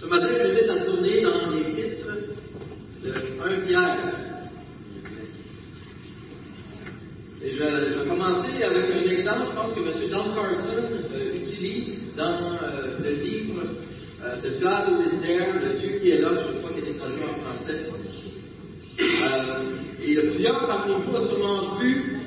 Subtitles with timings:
[0.00, 2.08] Ce matin, je vais à tourner dans l'épître
[3.02, 4.22] de 1 Pierre.
[7.44, 9.86] Et je, vais commencer avec un exemple, je pense que M.
[10.12, 13.62] Don Carson euh, utilise dans euh, le livre
[14.22, 17.24] euh, The God Who Is le Dieu qui est là, je crois qu'il est traduit
[17.24, 17.80] en français.
[20.00, 22.18] et il y a plusieurs parmi vous ont sûrement vu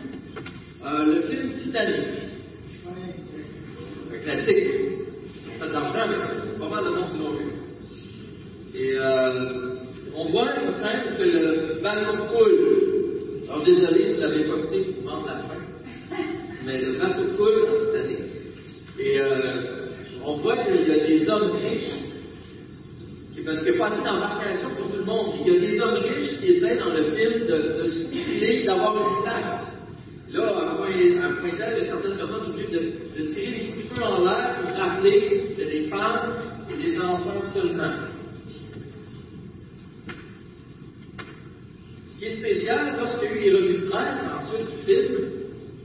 [0.84, 2.06] le film Titanic.
[4.14, 4.68] Un classique.
[5.48, 6.30] On fait de l'argent avec ça.
[6.60, 7.46] Pas mal de monde qui l'ont vu.
[8.76, 8.98] Et
[10.18, 12.86] on voit une scène où le bateau coule.
[13.50, 16.18] Alors désolé si vous n'avez pas écouté, vous manque la fin.
[16.66, 18.20] Mais le bateau coule en Titanic.
[18.98, 19.88] Et euh,
[20.24, 21.92] on voit qu'il y a des hommes riches,
[23.34, 25.60] qui, parce qu'il n'y a pas assez d'embarcation pour tout le monde, il y a
[25.60, 29.68] des hommes riches qui essaient dans le film de, de se d'avoir une place.
[30.32, 33.66] Là, à un point, tel, il y a certaines personnes obligées de, de tirer des
[33.68, 36.34] coups de feu en l'air pour rappeler que c'est des femmes
[36.70, 38.16] et des enfants seulement.
[42.16, 45.16] Ce qui est spécial, lorsqu'il y a eu les revues de presse, ensuite du film,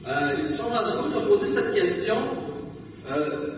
[0.06, 2.16] euh, ils se sont rendus compte de poser cette question.
[3.10, 3.48] Euh,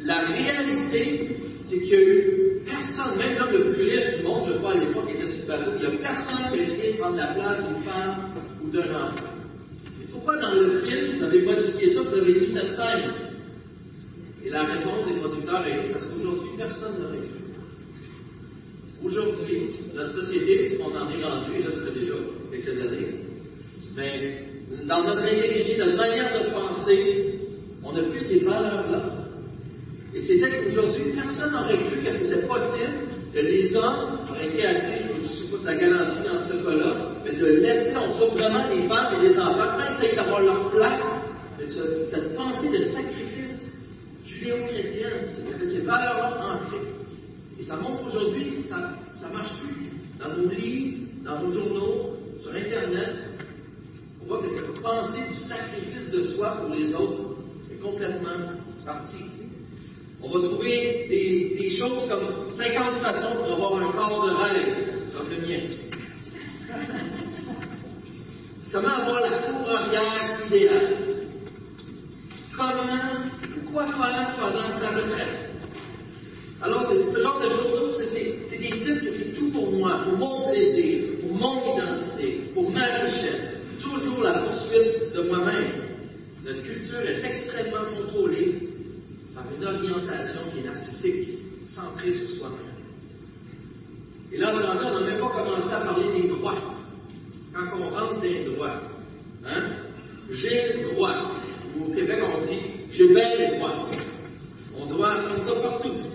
[0.00, 4.44] la réalité, c'est qu'il n'y a eu personne, même l'homme le plus riche du monde,
[4.46, 6.62] je crois à l'époque, qui était sur le bateau, il n'y a personne qui a
[6.62, 8.16] essayé de prendre la place d'une femme
[8.62, 9.34] ou d'un enfant.
[10.00, 13.12] Et pourquoi dans le film, vous avez modifié ça, vous avez dit cette scène?
[14.42, 17.46] Et la réponse des producteurs a été parce qu'aujourd'hui, personne n'aurait cru.
[19.04, 22.14] Aujourd'hui, notre société, qu'on en est rendu, là, ça fait déjà
[22.50, 23.08] quelques années,
[23.96, 24.44] mais
[24.86, 27.40] dans notre intégrité, notre manière de penser,
[27.82, 29.02] on n'a plus ces valeurs-là.
[30.14, 35.02] Et c'était qu'aujourd'hui, personne n'aurait cru que c'était possible que les hommes auraient été assez,
[35.22, 36.92] je si la galanterie dans ce cas-là,
[37.24, 40.70] mais de laisser, on soit vraiment les femmes et les enfants sans essayer d'avoir leur
[40.70, 41.02] place,
[42.10, 43.72] cette pensée de sacrifice
[44.24, 46.86] judéo-chrétienne, c'est ces valeurs-là ancrées.
[47.58, 49.95] Et ça montre aujourd'hui que ça ne marche plus.
[50.18, 53.16] Dans nos livres, dans nos journaux, sur Internet,
[54.22, 57.36] on voit que cette pensée du sacrifice de soi pour les autres
[57.70, 58.52] est complètement
[58.84, 59.24] partie.
[60.22, 64.76] On va trouver des, choses comme 50 façons pour avoir un corps de rêve,
[65.16, 65.60] comme le mien.
[68.72, 70.96] Comment avoir la cour arrière idéale?
[72.56, 73.26] Comment
[73.72, 75.45] quoi faire pendant sa retraite?
[76.62, 78.02] Alors, ce genre de choses,
[78.48, 82.70] c'est des titres que c'est tout pour moi, pour mon plaisir, pour mon identité, pour
[82.70, 83.52] ma richesse.
[83.80, 85.72] Toujours la poursuite de moi-même.
[86.44, 88.58] Notre culture est extrêmement contrôlée
[89.34, 91.28] par une orientation qui est narcissique,
[91.68, 92.76] centrée sur soi-même.
[94.32, 96.54] Et là, on n'a même pas commencé à parler des droits.
[97.52, 98.80] Quand on rentre des droits,
[99.46, 99.62] hein?
[100.30, 101.14] j'ai le droit.
[101.78, 102.60] Au Québec, on dit
[102.92, 103.88] j'ai bien les droits.
[104.78, 106.05] On doit attendre ça partout.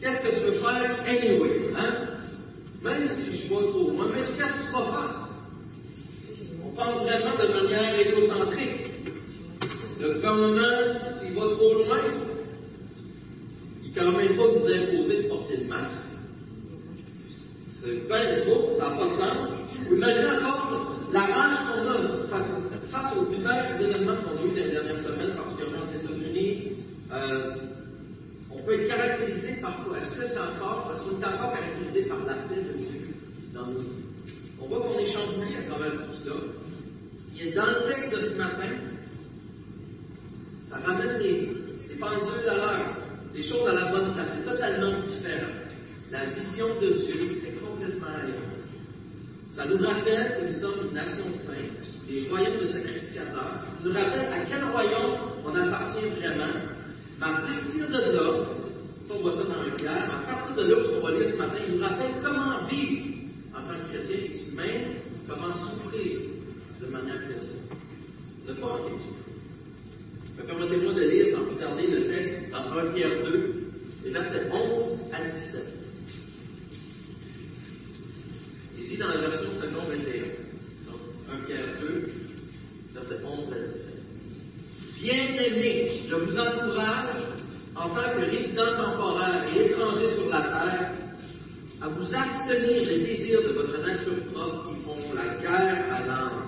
[0.00, 1.74] Qu'est-ce que tu veux faire anyway?
[1.76, 1.92] Hein?
[2.82, 5.28] Même si je vois trop loin, mais qu'est-ce que tu vas faire?
[6.64, 8.90] On pense vraiment de manière égocentrique.
[10.00, 11.98] Le gouvernement, s'il va trop loin,
[13.84, 16.00] il ne peut même pas vous imposer de porter le masque.
[17.82, 19.48] C'est pas trop, ça n'a pas de sens.
[19.86, 24.70] Vous imaginez encore la rage qu'on a face aux divers événements qu'on a eu les
[24.70, 26.62] dernières semaines, particulièrement aux États-Unis.
[27.12, 27.54] Euh,
[28.50, 32.08] on peut être caractérisé par quoi Est-ce que c'est encore, est-ce qu'on est encore caractérisé
[32.08, 33.14] par la paix de Dieu
[33.54, 33.88] dans nos vies
[34.60, 36.36] On voit qu'on est chamboulé à travers tout cela.
[37.50, 38.70] Et dans le texte de ce matin,
[40.68, 41.50] ça ramène des,
[41.88, 42.96] des pendules à l'heure,
[43.34, 44.36] des choses à la bonne place.
[44.36, 45.50] C'est totalement différent.
[46.12, 48.54] La vision de Dieu est complètement ailleurs.
[49.50, 53.58] Ça nous rappelle que nous sommes une nation sainte, des royaumes de sacrificateurs.
[53.64, 56.54] Ça nous rappelle à quel royaume on appartient vraiment
[57.18, 58.46] mais à partir de là,
[59.02, 61.26] si on voit ça dans le Pierre, à partir de là, ce qu'on va lire
[61.26, 63.06] ce matin, il nous rappelle comment vivre
[63.52, 64.94] en tant que chrétien même
[65.28, 66.39] comment souffrir
[66.80, 67.60] de manière chrétienne.
[68.48, 69.20] Ne pas en souffrir.
[70.46, 73.54] Permettez-moi de lire sans plus tarder le texte dans 1 Pierre 2,
[74.04, 75.62] les versets 11 à 17.
[78.78, 80.22] Il dit dans la version seconde 21.
[80.86, 81.00] Donc,
[81.42, 82.10] 1 Pierre 2,
[82.94, 83.90] versets 11 à 17.
[85.02, 87.22] Bien-aimés, je vous encourage,
[87.76, 90.92] en tant que résident temporaire et étranger sur la terre,
[91.82, 96.39] à vous abstenir des désirs de votre nature propre qui font la guerre à l'âme.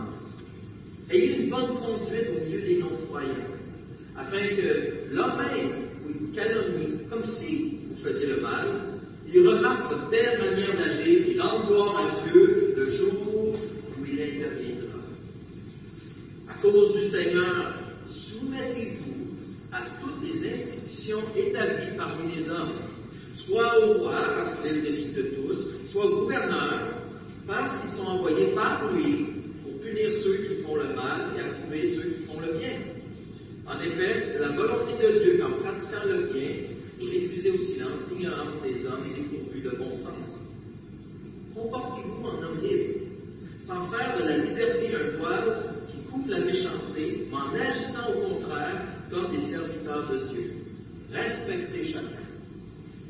[1.13, 3.53] Ayez une bonne conduite au milieu des non-croyants,
[4.17, 5.73] afin que l'homme même
[6.07, 8.67] vous calomnie, comme si vous faisiez le mal,
[9.31, 14.23] il remarque votre belle manière d'agir et rende gloire à Dieu le jour où il
[14.23, 15.01] interviendra.
[16.49, 17.75] À cause du Seigneur,
[18.07, 19.37] soumettez-vous
[19.71, 22.73] à toutes les institutions des hommes,
[23.47, 25.59] soit au roi, parce qu'il est le dessus de tous,
[25.91, 26.89] soit au gouverneur,
[27.47, 29.32] parce qu'ils sont envoyés par lui
[29.93, 32.79] punir ceux qui font le mal et approuver ceux qui font le bien.
[33.67, 36.51] En effet, c'est la volonté de Dieu qu'en pratiquant le bien,
[36.99, 40.39] vous réfusez au silence l'ignorance des hommes dépourvus de bon sens.
[41.55, 43.01] Comportez-vous en homme libre,
[43.67, 45.57] sans faire de la liberté un voile
[45.91, 50.53] qui couvre la méchanceté, mais en agissant au contraire comme des serviteurs de Dieu.
[51.13, 52.23] Respectez chacun.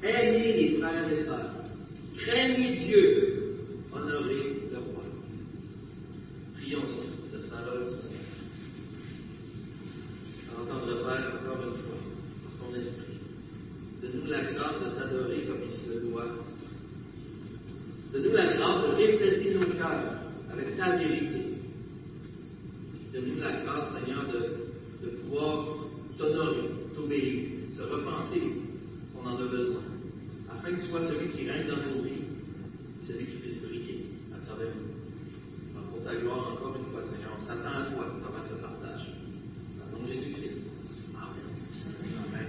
[0.03, 1.55] Aimez les frères et sœurs.
[2.17, 3.35] Craignez Dieu.
[3.93, 5.05] Honorez le roi.
[6.55, 8.23] Prions sur cette parole, Seigneur.
[10.61, 11.03] Entendre
[11.71, 11.99] Fois,
[12.43, 13.19] par ton esprit.
[14.03, 16.27] Donne-nous la grâce de t'adorer comme il se doit.
[18.13, 20.15] Donne-nous la grâce de refléter nos cœurs
[20.53, 21.39] avec ta vérité.
[23.15, 25.77] Donne-nous la grâce, Seigneur, de, de pouvoir
[26.19, 29.83] t'honorer, t'obéir, se repentir si on en a besoin,
[30.51, 32.25] afin que tu sois celui qui règne dans nos vies,
[33.03, 35.79] celui qui puisse briller à travers nous.
[35.79, 39.13] Alors, pour ta gloire, encore une fois, Seigneur, on s'attend à toi à ce partage.
[39.79, 40.65] Au nom de Jésus-Christ.
[41.15, 41.53] Amen.
[42.27, 42.47] Amen.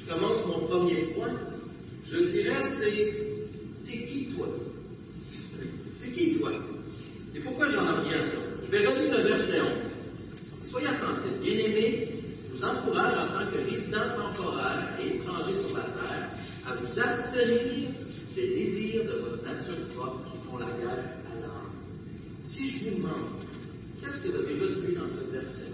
[0.00, 1.34] Je commence mon premier point.
[2.10, 3.24] Je dirais, c'est
[3.86, 4.48] T'es qui toi?
[6.02, 6.50] T'es qui toi?
[7.34, 8.38] Et pourquoi j'en reviens à ça?
[8.64, 9.68] Je vais relire le verset 11.
[10.70, 11.40] Soyez attentifs.
[11.42, 12.08] Bien-aimés,
[12.48, 16.30] je vous encourage en tant que résident temporaire et étranger sur la terre
[16.66, 17.90] à vous abstenir
[18.34, 21.70] des désirs de votre nature propre qui font la guerre à l'âme.
[22.46, 23.44] Si je vous demande,
[24.00, 25.72] qu'est-ce que vous avez retenu dans ce verset?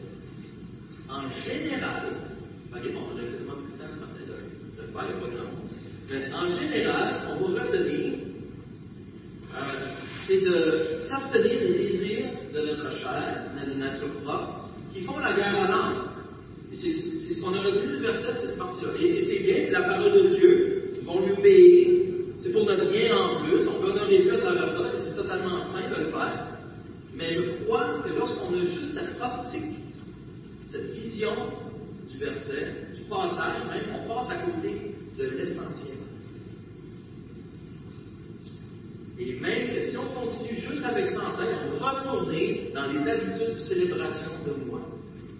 [1.09, 1.29] En
[1.59, 2.03] général,
[2.75, 4.37] ok, bon, on a quasiment plus de temps ce matin de,
[4.77, 5.71] de le faire, grand monde.
[6.11, 8.15] Mais en général, ce qu'on va retenir,
[9.55, 9.91] euh,
[10.27, 10.57] c'est de
[11.09, 16.09] s'abstenir des désirs de notre chair, de notre propre, qui font la guerre à l'âme.
[16.73, 18.93] Et c'est c'est ce qu'on a retenu du verset, c'est cette partie-là.
[19.01, 20.93] Et, et c'est bien, c'est la parole de Dieu.
[21.01, 21.89] Ils vont lui obéir.
[22.41, 23.67] C'est pour notre bien en plus.
[23.69, 26.47] On peut honorer Dieu à travers ça, et c'est totalement sain de le faire.
[27.15, 29.77] Mais je crois que lorsqu'on a juste cette optique,
[30.67, 31.35] cette vision
[32.11, 35.99] du verset, du passage même, on passe à côté de l'essentiel.
[39.19, 42.00] Et même que si on continue juste avec ça en tête, on va
[42.75, 44.81] dans les habitudes de célébration de moi.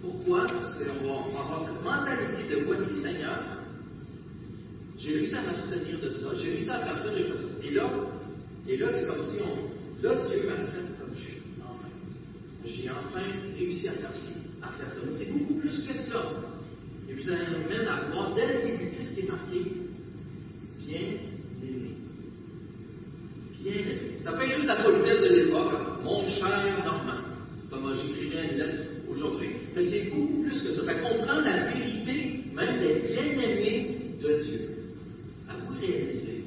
[0.01, 0.47] Pourquoi?
[0.47, 3.39] Parce qu'on va avoir cette mentalité de voici Seigneur,
[4.97, 7.49] j'ai réussi à m'abstenir de ça, j'ai réussi à faire ça, j'ai fait ça.
[7.65, 7.91] Et là,
[8.69, 11.39] et là c'est comme si on, là, Dieu m'accepte comme je suis.
[11.61, 11.89] Enfin,
[12.65, 13.25] j'ai enfin
[13.59, 15.01] réussi à faire ça.
[15.05, 16.23] Mais c'est beaucoup plus que cela.
[17.09, 19.65] Et vous amène à voir dès le début qu'est-ce qui est marqué?
[20.79, 21.95] Bien aimé.
[23.61, 23.97] Bien aimé.
[24.23, 25.90] Ça fait juste la politesse de l'époque, hein.
[26.03, 27.21] Mon cher Normand,
[27.71, 29.51] comme j'écrirais une lettre aujourd'hui.
[29.75, 30.85] Mais c'est beaucoup plus que ça.
[30.85, 34.61] Ça comprend la vérité même des bien-aimés de Dieu.
[35.49, 36.45] À vous réaliser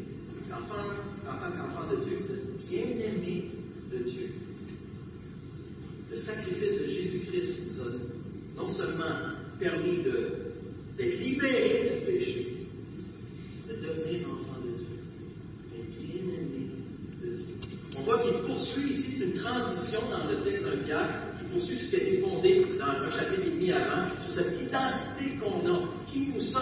[0.49, 3.45] qu'en tant qu'enfant de Dieu, vous êtes bien-aimé
[3.91, 4.29] de Dieu.
[6.11, 9.15] Le sacrifice de Jésus-Christ nous a non seulement
[9.59, 9.97] permis
[10.97, 11.72] d'être libérés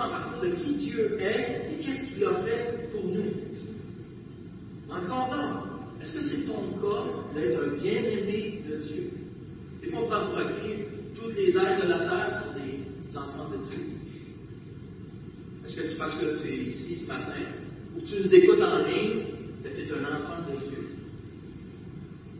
[0.06, 3.32] à cause de qui Dieu est et qu'est-ce qu'il a fait pour nous.
[4.90, 5.64] Encore là,
[6.02, 7.06] est-ce que c'est ton cas
[7.36, 9.12] d'être un bien-aimé de Dieu?
[9.94, 13.84] On prend pour acquis toutes les êtres de la terre sont des enfants de Dieu.
[15.66, 17.42] Est-ce que c'est parce que tu es ici ce matin,
[17.96, 19.24] ou tu nous écoutes en ligne,
[19.64, 20.88] que tu es un enfant de Dieu?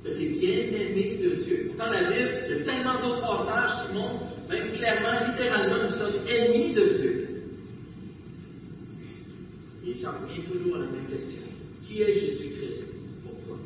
[0.04, 1.66] Que tu es bien-aimé de Dieu.
[1.68, 5.98] Pourtant, la Bible, il y a tellement d'autres passages qui montrent, même clairement, littéralement, nous
[5.98, 7.21] sommes ennemis de Dieu.
[9.92, 11.42] Et ça revient toujours à la même question.
[11.86, 12.86] Qui est Jésus-Christ
[13.24, 13.58] pour toi?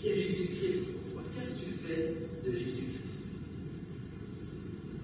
[0.00, 1.22] Qui est Jésus-Christ pour toi?
[1.32, 3.20] Qu'est-ce que tu fais de Jésus-Christ?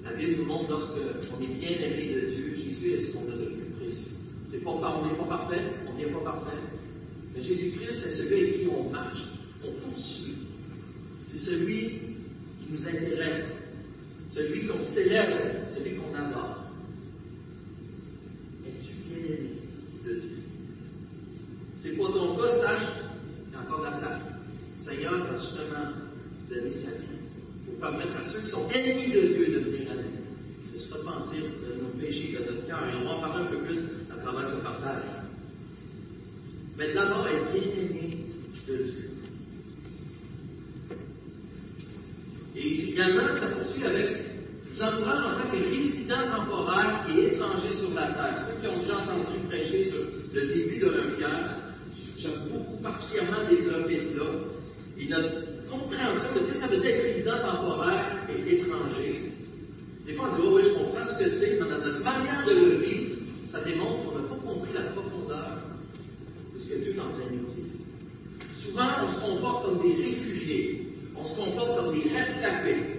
[0.02, 3.36] La Bible nous montre lorsqu'on est bien aimé de Dieu, Jésus est ce qu'on a
[3.36, 4.10] de plus précieux.
[4.50, 6.58] C'est pas, on n'est pas parfait, on n'est pas parfait.
[7.32, 9.22] Mais Jésus-Christ, c'est celui avec qui on marche,
[9.64, 10.34] on poursuit.
[11.30, 11.90] C'est celui
[12.58, 13.52] qui nous intéresse,
[14.32, 15.36] celui qu'on célèbre,
[15.76, 16.64] celui qu'on adore.
[18.66, 19.50] Es-tu bien aimé
[20.06, 20.36] de Dieu?
[21.82, 22.88] C'est pas ton cas, sache
[23.44, 24.22] qu'il y a encore de la place.
[24.78, 25.92] Le Seigneur a justement
[26.48, 27.16] donné sa vie
[27.66, 30.10] pour permettre à ceux qui sont ennemis de Dieu de venir à lui,
[30.74, 32.88] de se repentir de nos péchés, de notre cœur.
[32.88, 33.78] Et on va en parler un peu plus
[34.10, 35.04] à travers ce partage.
[36.78, 38.16] Mais d'abord, être bien aimé
[38.68, 39.10] de Dieu.
[42.54, 44.35] Et également, ça poursuit avec
[44.76, 48.46] vous encourage en tant que résident temporaire et étranger sur la terre.
[48.46, 50.00] Ceux qui ont déjà entendu prêcher sur
[50.34, 51.56] le début de leur Pierre,
[52.18, 54.26] j'aime beaucoup particulièrement développer cela.
[54.98, 59.32] Et notre compréhension de ce que ça veut dire résident temporaire et étranger.
[60.06, 62.44] Des fois, on dit, oh oui, je comprends ce que c'est, mais dans notre manière
[62.46, 63.16] de le vivre,
[63.50, 65.58] ça démontre qu'on n'a pas compris la profondeur
[66.54, 67.64] de ce que Dieu est en train de nous dire.
[68.62, 72.95] Souvent, on se comporte comme des réfugiés, on se comporte comme des rescapés,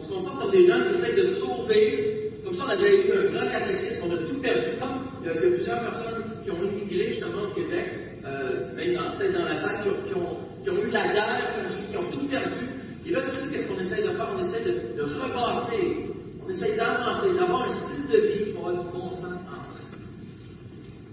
[0.00, 3.12] on se comporte comme des gens qui essaient de sauver, comme ça on avait eu
[3.12, 6.62] un grand cataclysme, on a tout perdu, comme il y a, plusieurs personnes qui ont
[6.62, 7.86] immigré justement au Québec,
[8.24, 12.10] euh, même peut-être dans la salle, qui ont, qui ont, eu la guerre, qui ont,
[12.10, 12.66] tout perdu.
[13.06, 14.28] Et là, tu sais, qu'est-ce qu'on essaie de faire?
[14.36, 16.10] On essaie de, de rebâtir
[16.44, 19.80] on essaie d'avancer, d'avoir un style de vie qui va avoir du bon sens entre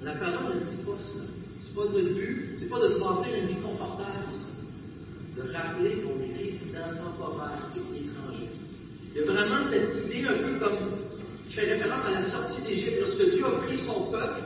[0.03, 1.19] La parole ne dit pas ça.
[1.61, 4.53] C'est pas notre but, c'est pas de se bâtir une vie confortable aussi.
[5.35, 8.56] De rappeler qu'on est résident temporaire et étranger.
[9.17, 10.91] Il y a vraiment cette idée un peu comme
[11.47, 14.41] qui fait référence à la sortie d'Égypte, lorsque Dieu a pris son peuple,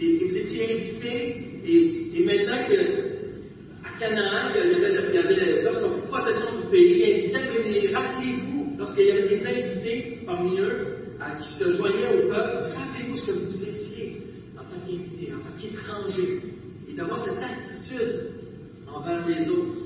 [0.00, 5.18] et, vous étiez invités, et, et maintenant que à Canaan, il y avait, il y
[5.18, 10.96] avait lorsqu'on possession du pays, à venir, rappelez-vous lorsqu'il y avait des invités parmi eux
[11.42, 14.22] qui se joignaient au peuple, rappelez-vous ce que vous étiez
[14.56, 16.40] en tant qu'invité, en tant qu'étranger,
[16.88, 18.30] et d'avoir cette attitude
[18.90, 19.76] envers les autres.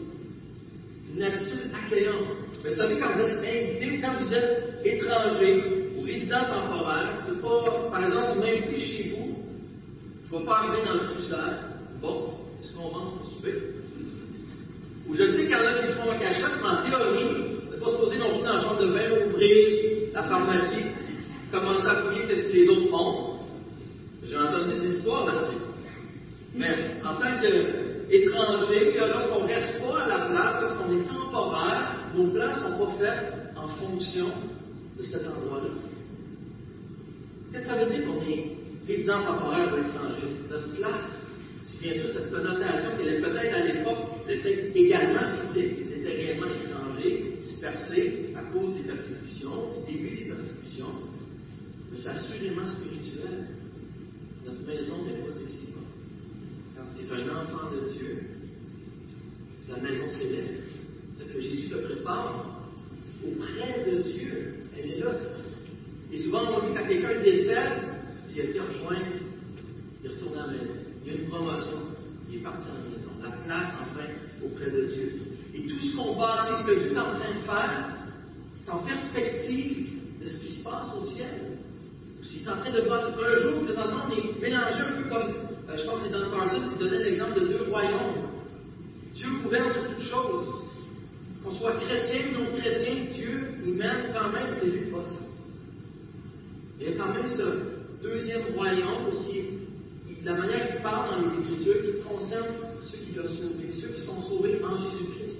[1.13, 2.48] Une attitude accueillante.
[2.63, 7.41] Mais vous savez, quand vous êtes invité quand vous êtes étranger ou résident temporaire, c'est
[7.41, 9.37] pas, par exemple, si vous m'invitez chez vous,
[10.25, 11.59] je ne vais pas arriver dans le frigidaire.
[12.01, 12.31] Bon,
[12.63, 13.55] est-ce qu'on mange pour souper?
[15.09, 17.49] Ou je sais qu'il y en a qui font un cachette, mais en théorie,
[17.79, 20.85] pas se poser non plus dans la chambre de bain, ouvrir la pharmacie,
[21.51, 23.39] commencer à fouiller qu'est-ce que les autres font.
[24.29, 25.63] J'ai entendu des histoires là-dessus.
[26.55, 32.33] Mais en tant qu'étranger, lorsqu'on ne reste pas à la place, lorsqu'on est temporaire, nos
[32.33, 34.27] ne sont pas faits en fonction
[34.99, 35.71] de cet endroit-là.
[37.53, 38.57] Qu'est-ce que ça veut dire qu'on est
[38.87, 40.37] résident temporaire ou étranger?
[40.51, 41.23] Notre place,
[41.63, 46.17] si bien sûr cette connotation qu'elle est peut-être à l'époque, peut-être également physique, ils étaient
[46.17, 50.93] réellement étrangers, dispersés à cause des persécutions, du début des persécutions,
[51.91, 53.49] mais c'est assurément spirituel.
[54.45, 55.69] Notre maison n'est pas ici.
[56.77, 58.23] Quand tu es un enfant de Dieu,
[59.65, 60.68] c'est la maison céleste,
[61.33, 62.63] que Jésus te prépare
[63.25, 64.55] auprès de Dieu.
[64.77, 65.13] Elle est là.
[66.13, 67.73] Et souvent, on dit quand quelqu'un décède,
[68.35, 69.07] il a été rejoindre,
[70.05, 70.75] il retourne à la maison.
[71.05, 71.79] Il y a une promotion,
[72.29, 73.11] il est parti à la maison.
[73.23, 74.05] La place, enfin,
[74.45, 75.13] auprès de Dieu.
[75.55, 77.89] Et tout ce qu'on bâtit, ce que Dieu est en train de faire,
[78.65, 79.89] c'est en perspective
[80.23, 81.59] de ce qui se passe au ciel.
[82.23, 83.15] S'il est en train de bâtir.
[83.19, 85.35] Un jour, présentement, on est mélangé un peu comme,
[85.69, 88.29] euh, je pense que c'est dans le qui donnait l'exemple de deux royaumes.
[89.15, 90.68] Dieu gouverne sur toutes choses.
[91.49, 95.33] Qu'on soit chrétien ou non chrétien, Dieu, il mène quand même ses vies possibles.
[96.79, 101.27] Il y a quand même ce deuxième royaume, parce que la manière qu'il parle dans
[101.27, 102.49] les Écritures, qui concerne
[102.83, 105.39] ceux qui l'ont sauvé, ceux qui sont sauvés en Jésus-Christ.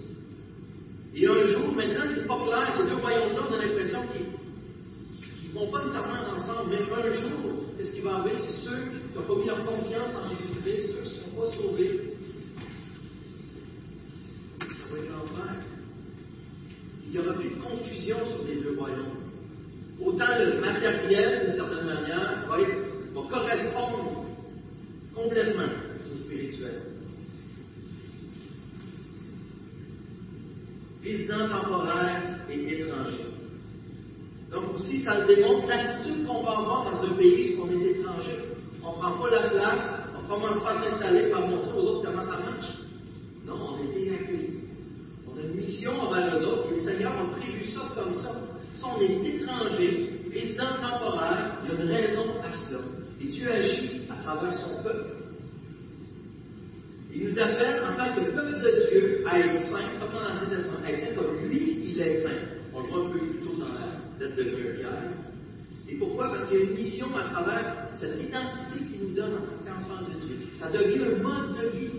[1.15, 5.59] Et un jour, maintenant, c'est pas clair, ces deux royaumes-là, on a l'impression qu'ils ne
[5.59, 8.37] vont pas nécessairement ensemble, mais un jour, qu'est-ce qui va arriver?
[8.39, 8.79] C'est ceux
[9.13, 12.01] qui n'ont pas mis leur confiance en Jésus-Christ, ceux qui ne sont pas sauvés.
[14.61, 15.55] Ça va être l'enfer.
[17.11, 19.17] Il n'y aura plus de confusion sur les deux royaumes.
[19.99, 24.27] Autant le matériel, d'une certaine manière, va, va correspondre
[25.15, 25.73] complètement
[26.13, 26.83] au spirituel.
[31.49, 33.27] Temporaire et étranger.
[34.51, 38.39] Donc aussi, ça démontre l'attitude qu'on va avoir dans un pays où on est étranger.
[38.83, 39.85] On ne prend pas la place,
[40.17, 42.73] on ne commence pas à s'installer pour montrer aux autres comment ça marche.
[43.47, 44.61] Non, on est accueillis.
[45.27, 48.33] On a une mission envers les autres et le Seigneur a prévu ça comme ça.
[48.75, 52.81] Si on est étranger, résident temporaire, il y a une raison à cela.
[53.21, 55.18] Et Dieu agit à travers son peuple.
[57.15, 60.49] Il nous appelle en tant que peuple de Dieu à être saint, comme dans l'Ancien
[60.49, 62.41] Testament, à être saint comme lui, il est saint.
[62.75, 65.13] On le voit un peu plus tôt dans la lettre de Pierre.
[65.89, 66.29] Et pourquoi?
[66.29, 69.65] Parce qu'il y a une mission à travers cette identité qu'il nous donne en tant
[69.65, 70.37] qu'enfant de Dieu.
[70.55, 71.91] Ça devient un mode de vie.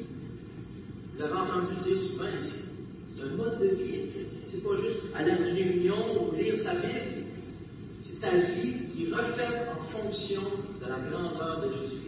[1.13, 2.61] Vous l'avez entendu dire souvent ici.
[3.07, 4.37] C'est un mode de vie chrétien.
[4.51, 7.25] C'est pas juste aller à une réunion ou lire sa Bible.
[8.03, 10.41] C'est ta vie qui reflète en fonction
[10.79, 11.98] de la grandeur de Jésus.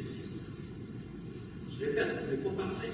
[1.81, 2.91] J'ai fait, mais pas parfait.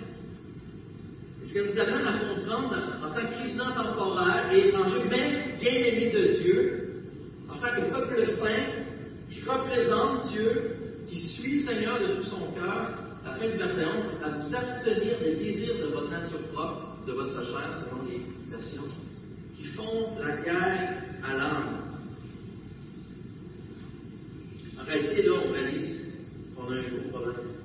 [1.43, 5.57] Et ce que nous amène à comprendre en tant que président temporaire et étranger, même
[5.59, 7.03] bien-aimé de Dieu,
[7.49, 8.85] en tant que peuple saint,
[9.29, 10.75] qui représente Dieu,
[11.05, 12.93] qui suit le Seigneur de tout son cœur,
[13.25, 17.11] la fin du verset 11, à vous abstenir des désirs de votre nature propre, de
[17.11, 18.87] votre chair, selon les versions,
[19.57, 21.81] qui font la guerre à l'âme.
[24.79, 25.99] En réalité, là, on réalise
[26.55, 27.56] qu'on a un gros problème.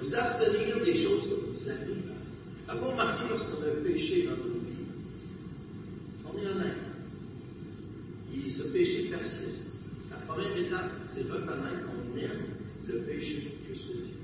[0.00, 2.02] Vous abstenir des choses que vous aimez.
[2.68, 4.78] Avez-vous remarqué lorsqu'on a péché dans nos vies?
[6.30, 6.76] On est honnête,
[8.34, 9.62] et ce péché persiste.
[10.10, 12.44] La première étape, c'est reconnaître qu'on aime
[12.86, 14.14] le péché plus que Dieu.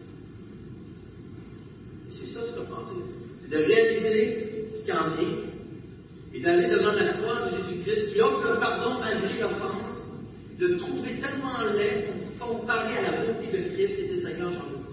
[2.11, 2.91] C'est ça ce qu'on pense.
[3.41, 8.21] C'est de réaliser ce qu'il en est et d'aller devant la croix de Jésus-Christ qui
[8.21, 9.99] offre le pardon malgré l'offense,
[10.59, 14.84] de trouver tellement laid comparé à la beauté de Christ et de Seigneur Jean-Luc.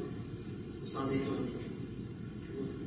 [0.91, 1.55] S'en étonnez.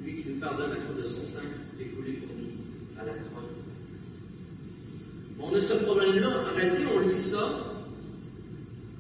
[0.05, 1.47] Lui qui nous pardonne à cause de son sang
[1.79, 3.49] découlé pour nous à la croix.
[5.41, 6.29] On a ce problème-là.
[6.29, 7.65] En réalité, on lit ça,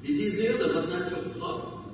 [0.05, 1.85] les désirs de votre nature propre.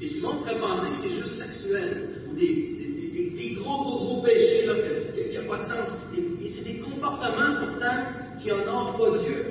[0.00, 4.22] Et souvent, on pourrait penser que c'est juste sexuel, ou des, des, gros, gros, gros
[4.22, 4.74] péchés, là,
[5.14, 5.88] qui n'ont pas de sens.
[6.16, 7.96] Et, c'est des comportements, pourtant,
[8.42, 9.46] qui honorent pas Dieu.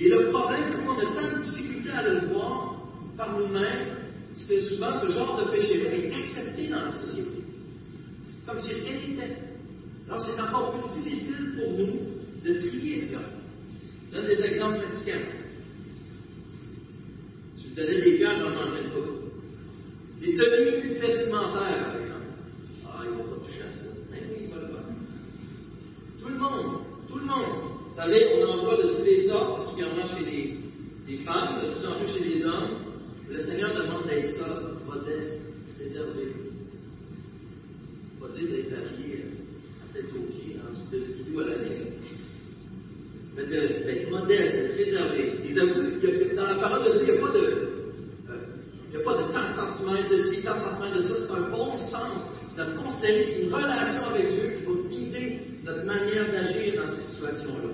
[0.00, 2.80] Et le problème, c'est qu'on a tant de difficultés à le voir
[3.16, 3.99] par nous-mêmes,
[4.34, 7.42] c'est que souvent, ce genre de péché-là est accepté dans la société.
[8.46, 9.36] Comme si rien n'était.
[10.08, 11.98] Alors, c'est encore plus difficile pour nous
[12.44, 13.20] de trier cela.
[14.10, 15.26] Je donne des exemples pratiquants.
[17.56, 19.10] Si je donnais des gants, j'en mangerais pas.
[20.20, 22.20] Les tenues vestimentaires, par exemple.
[22.86, 23.90] Ah, il ne va pas toucher à ça.
[24.10, 24.84] Mais oui, il va le faire.
[26.20, 27.70] Tout le monde, tout le monde.
[27.88, 31.86] Vous savez, on en voit de tous les sortes, particulièrement chez les, femmes, de plus
[31.86, 32.90] en plus chez les hommes
[33.90, 35.40] demande d'être ça, modeste,
[35.78, 36.32] réservé.
[38.20, 39.24] Pas dire d'être habillé
[39.82, 40.32] à tête aux
[40.90, 41.56] pieds, en de skidoo à la
[43.36, 46.34] mais d'être modeste, d'être réservé.
[46.34, 47.38] Dans la parole de Dieu, il n'y a pas de.
[47.38, 48.36] Euh,
[48.90, 51.14] il n'y a pas de tant de sentiments de ci, tant de sentiments de ça.
[51.14, 52.20] C'est un bon sens.
[52.48, 56.88] C'est de considérer c'est une relation avec Dieu qui va guider notre manière d'agir dans
[56.88, 57.70] ces situations-là.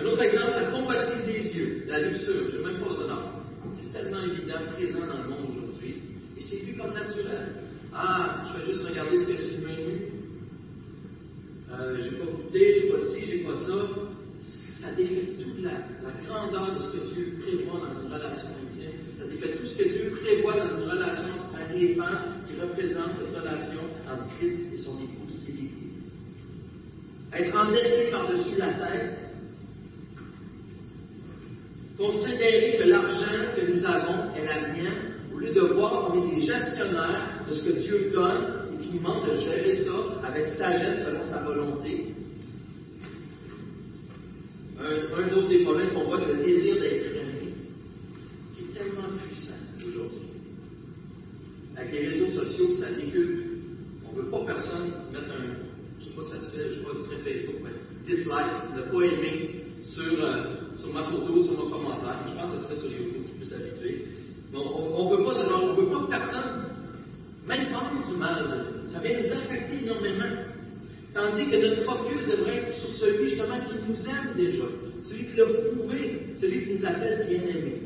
[0.00, 2.48] Un autre exemple, la convoitise des yeux, la luxure.
[2.50, 5.96] Je ne même pas en C'est tellement évident, présent dans le monde aujourd'hui.
[6.38, 7.48] Et c'est vu comme naturel.
[7.92, 9.57] Ah, je vais juste regarder ce que menu.
[11.80, 14.08] Euh, j'ai pas goûté, j'ai pas ci, j'ai pas ça
[14.80, 15.72] ça défait toute la,
[16.24, 18.92] grandeur de ce que Dieu prévoit dans une relation intime.
[19.18, 21.34] Ça défait tout ce que Dieu prévoit dans une relation
[21.74, 26.04] et femme qui représente cette relation entre Christ et son épouse qui est l'Église.
[27.32, 29.18] Être endetté par-dessus la tête,
[31.98, 36.34] considérer que l'argent que nous avons est la mienne, au lieu de voir qu'on est
[36.36, 38.57] des gestionnaires de ce que Dieu donne
[38.88, 42.14] qui nous demande de gérer ça avec sagesse selon sa volonté,
[44.80, 47.52] un, autre des problèmes qu'on voit, c'est le désir d'être aimé,
[48.56, 50.28] qui est tellement puissant aujourd'hui.
[51.76, 53.44] Avec les réseaux sociaux, ça véhicule.
[54.08, 55.54] On ne veut pas personne mettre un,
[56.00, 57.70] je ne sais pas si ça se fait, je ne sais pas, très Facebook, mais
[58.06, 62.24] dislike, ne pas aimer sur, euh, sur ma photo, sur mon commentaire.
[62.26, 64.04] Je pense que ça se fait sur YouTube, je peux s'habituer.
[64.54, 66.67] on ne veut pas ce on ne veut pas personne,
[67.48, 68.64] même pense du mal.
[68.92, 70.44] Ça vient nous affecter énormément.
[71.14, 74.64] Tandis que notre focus devrait être sur celui justement qui nous aime déjà,
[75.02, 77.82] celui qui l'a prouvé, celui qui nous appelle bien-aimés.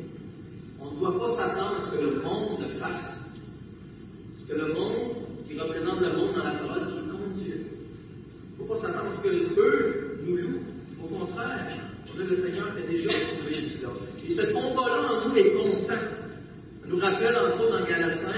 [0.81, 3.19] On ne doit pas s'attendre à ce que le monde le fasse.
[4.39, 5.17] Ce que le monde,
[5.49, 7.67] qui représente le monde dans la parole, qui contre Dieu.
[8.59, 10.63] Il ne faut pas s'attendre à ce que eux nous louent.
[11.03, 11.79] Au contraire,
[12.17, 13.93] le Seigneur fait déjà prouvé cela.
[14.29, 15.95] Et ce combat-là en nous est constant.
[15.95, 18.33] Ça nous rappelle, entre autres, dans Galates 5,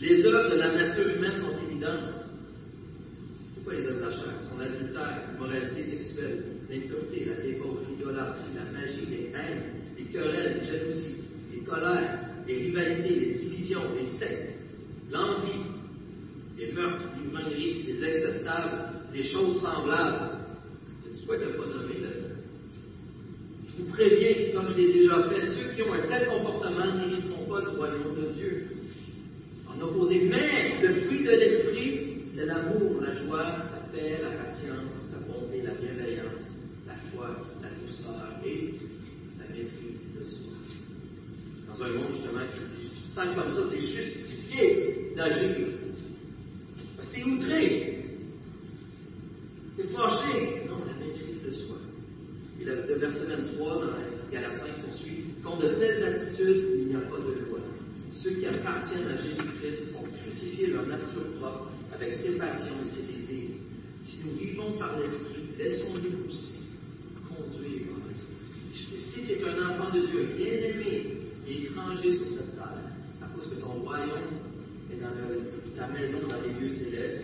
[0.00, 2.26] les œuvres de la nature humaine sont évidentes
[3.66, 8.78] pas les œuvres de la chair, son adultère, l'immoralité sexuelle, l'impureté, la débauche, l'idolâtrie, la
[8.78, 11.16] magie, les haines, les querelles, les jalousies,
[11.52, 14.54] les colères, les rivalités, les divisions, les sectes,
[15.10, 15.66] l'envie,
[16.56, 20.38] les meurtres, l'ivrognerie, les acceptables, les choses semblables.
[21.16, 22.36] C'est quoi qu'il pas nommé là-dedans?
[23.66, 27.50] Je vous préviens, comme je l'ai déjà fait, ceux qui ont un tel comportement n'hériteront
[27.50, 28.35] pas du royaume de Dieu.
[29.82, 35.18] Opposé, mais le fruit de l'esprit, c'est l'amour, la joie, la paix, la patience, la
[35.26, 36.48] bonté, la bienveillance,
[36.86, 38.74] la foi, la douceur et
[39.38, 40.52] la maîtrise de soi.
[41.68, 42.86] Dans un monde, justement, qui
[43.16, 45.68] sens comme ça, c'est justifié d'agir.
[46.96, 48.04] Parce que tu es outré.
[49.76, 50.62] Tu es fâché.
[50.68, 51.76] Non, la maîtrise de soi.
[52.60, 57.00] Et le, verset 23 dans Galate 5 poursuit Contre de telles attitudes, il n'y a
[57.00, 57.45] pas de.
[58.26, 63.02] Ceux qui appartiennent à Jésus-Christ ont crucifié leur nature propre avec ses passions et ses
[63.02, 63.54] désirs.
[64.02, 66.54] Si nous vivons par l'Esprit, laissons-nous aussi
[67.28, 68.96] conduire par l'Esprit.
[68.96, 72.90] Si tu es un enfant de Dieu, bien-aimé étranger sur cette terre,
[73.22, 74.42] à cause que ton royaume
[74.92, 77.22] est dans ta maison dans les lieux célestes,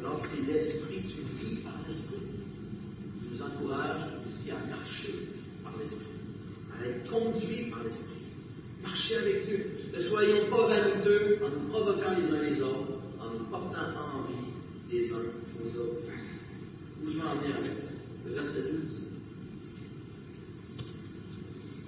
[0.00, 2.26] alors c'est l'Esprit, tu vis par l'Esprit.
[3.22, 5.14] Tu nous encourage aussi à marcher
[5.62, 6.00] par l'Esprit,
[6.76, 8.23] à être conduit par l'Esprit.
[8.84, 9.66] Marcher avec Dieu.
[9.92, 14.52] Ne soyons pas vaniteux en nous provoquant les uns les autres, en nous portant envie
[14.90, 16.12] les uns aux autres.
[17.02, 17.90] Où je vais en venir avec ça?
[18.26, 18.80] Le verset 12.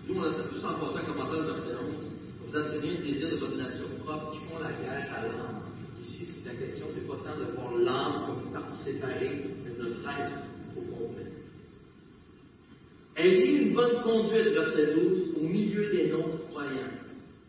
[0.08, 2.10] Nous, on a tous en passant un commentaire de verset 11.
[2.46, 5.62] Vous attirez un désir de votre nature propre qui font la guerre à l'âme.
[6.00, 10.08] Ici, la question, c'est pas tant de voir l'âme comme une partie séparée, mais notre
[10.08, 10.32] être
[10.76, 11.32] au complet.
[13.16, 16.96] Ayez une bonne conduite, verset 12, au milieu des non-croyants,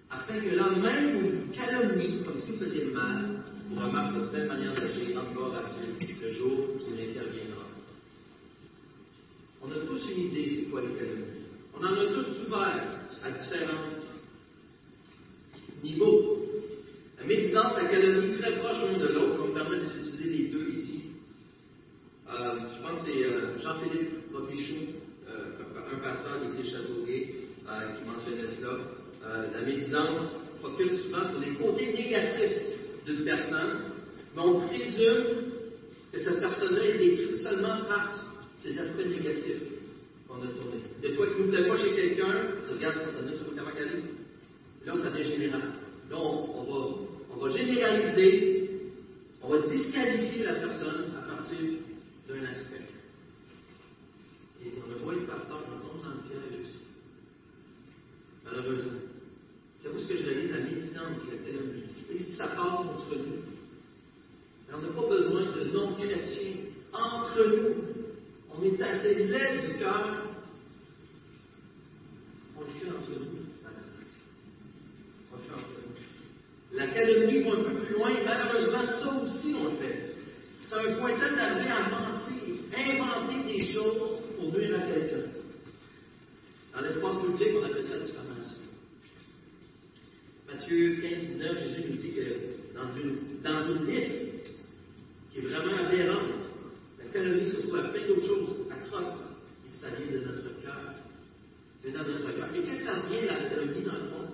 [0.09, 4.25] afin que là même où vous calomnie, comme si vous faisiez mal, vous remarquez de
[4.27, 5.53] telle manière d'agir encore
[5.99, 7.65] Dieu le jour où il interviendra.
[9.61, 11.23] On a tous une idée, c'est quoi les calomnies.
[11.75, 13.97] On en a tous souffert à différents
[15.83, 16.37] niveaux.
[17.19, 20.69] La médisance, la calomnie très proche l'un de l'autre, on me permet d'utiliser les deux
[20.69, 21.01] ici.
[22.29, 24.93] Euh, je pense que c'est euh, Jean-Philippe Robichaud,
[25.29, 27.35] euh, un pasteur de l'église Châteauguay,
[27.67, 28.77] qui mentionnait cela.
[29.53, 30.19] la médisance
[30.61, 32.61] focus souvent sur les côtés négatifs
[33.05, 33.91] d'une personne,
[34.35, 35.51] mais on présume
[36.11, 38.25] que cette personne-là est décrite seulement par
[38.55, 39.63] ses aspects négatifs
[40.27, 40.83] qu'on a tournés.
[41.01, 42.33] Des fois qui ne plaît pas chez quelqu'un,
[42.67, 43.67] tu regardes cette personne-là, tu vois comment.
[44.85, 45.61] Là, ça devient général.
[46.09, 46.97] Là, on, va,
[47.31, 48.69] on va généraliser,
[49.43, 51.57] on va disqualifier la personne à partir
[52.29, 52.87] d'un aspect.
[54.63, 56.79] Et on a être pasteur, on tombe dans le piège aussi.
[58.49, 58.99] Malheureusement.
[59.79, 61.83] C'est vous ce que je réalise, la médisance, la théologie.
[62.11, 63.43] Et si ça part contre nous,
[64.73, 67.75] on n'a pas besoin de non-chrétiens entre nous.
[68.53, 70.23] On est assez laid du cœur.
[72.57, 73.39] On le fait entre nous,
[75.31, 76.77] On le fait entre nous.
[76.77, 78.11] La calomnie va un peu plus loin.
[78.25, 80.15] Malheureusement, ça aussi, on le fait.
[80.65, 85.29] C'est un point tel à mentir, inventer des choses pour nuire à quelqu'un.
[86.73, 88.36] Dans l'espace public, on appelle ça diffamation.
[90.47, 92.23] Matthieu 15, 19, Jésus nous dit que
[92.73, 94.53] dans une, liste
[95.31, 96.39] qui est vraiment aberrante,
[96.99, 99.23] la calomnie se trouve à plein d'autres choses atroces.
[99.67, 100.93] Et ça vient de notre cœur.
[101.81, 102.47] C'est dans notre cœur.
[102.55, 104.27] Et qu'est-ce que ça vient, la calomnie, dans le fond?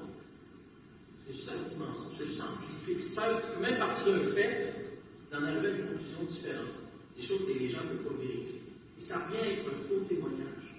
[1.18, 3.10] C'est juste un petit mensonge, c'est juste amplifié.
[3.16, 4.76] Ça peut même partir d'un fait,
[5.32, 6.78] d'en arriver à une conclusion différente.
[7.18, 8.62] Des choses que les gens ne peuvent pas vérifier.
[9.00, 10.78] Et ça revient à être un faux témoignage.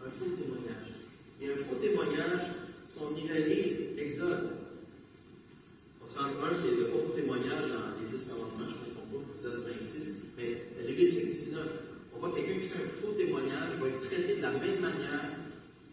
[0.00, 0.88] Un faux témoignage.
[1.42, 2.65] Et un faux témoignage,
[2.96, 4.56] si on irait lire Exode,
[6.16, 9.68] un, c'est le faux témoignage dans les 10 commandements, je ne me trompe pas, Exode
[9.68, 11.66] 26, mais Lévitique 19,
[12.14, 14.80] on voit quelqu'un qui fait un faux témoignage, il va être traité de la même
[14.80, 15.28] manière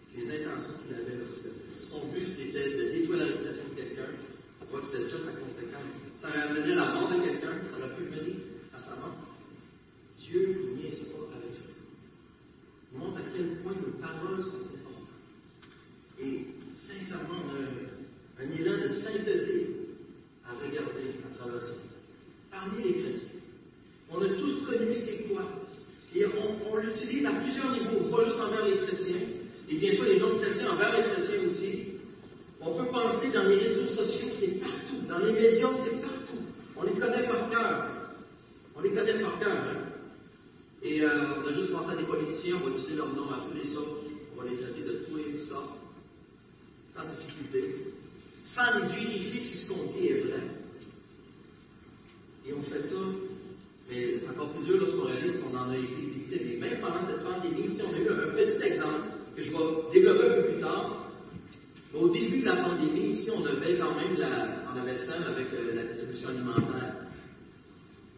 [0.08, 1.44] que les intentions qu'il avait lorsque
[1.92, 4.10] son but c'était de détruire la réputation de quelqu'un.
[4.62, 6.00] On voit que c'était ça sa conséquence.
[6.22, 8.36] Ça aurait amené la mort de quelqu'un, ça aurait pu mener
[8.74, 9.28] à sa mort.
[10.18, 11.68] Dieu ne niaise pas avec ça.
[12.94, 15.12] Il montre à quel point nos paroles sont importantes.
[16.22, 19.68] Et sincèrement, un, un élan de sainteté
[20.46, 21.74] à regarder à travers ça.
[22.52, 23.40] Parmi les chrétiens,
[24.12, 25.44] on a tous connu c'est quoi.
[26.16, 29.22] Et on, l'utilise à plusieurs niveaux, pas juste envers les chrétiens,
[29.70, 31.86] et bien sûr les non-chrétiens envers les chrétiens aussi.
[32.62, 35.08] On peut penser dans les réseaux sociaux, c'est partout.
[35.10, 36.44] Dans les médias, c'est partout.
[36.78, 37.90] On les connaît par cœur.
[38.76, 39.58] On les connaît par cœur.
[39.58, 39.84] Hein?
[40.84, 43.46] Et euh, on a juste pensé à des politiciens, on va utiliser leur nom à
[43.48, 44.04] tous les sortes.
[44.36, 45.64] On va les traiter de et tout ça,
[46.94, 47.94] sans difficulté
[48.46, 50.44] sans vérifier si ce qu'on dit est vrai.
[52.46, 52.96] Et on fait ça,
[53.90, 56.52] mais c'est encore plus dur lorsqu'on réalise qu'on en a été victime.
[56.52, 59.58] Et même pendant cette pandémie, si on a eu un petit exemple que je vais
[59.94, 61.12] développer un peu plus tard,
[61.94, 65.54] au début de la pandémie, ici, on avait quand même la, on avait ça avec
[65.54, 66.96] euh, la distribution alimentaire.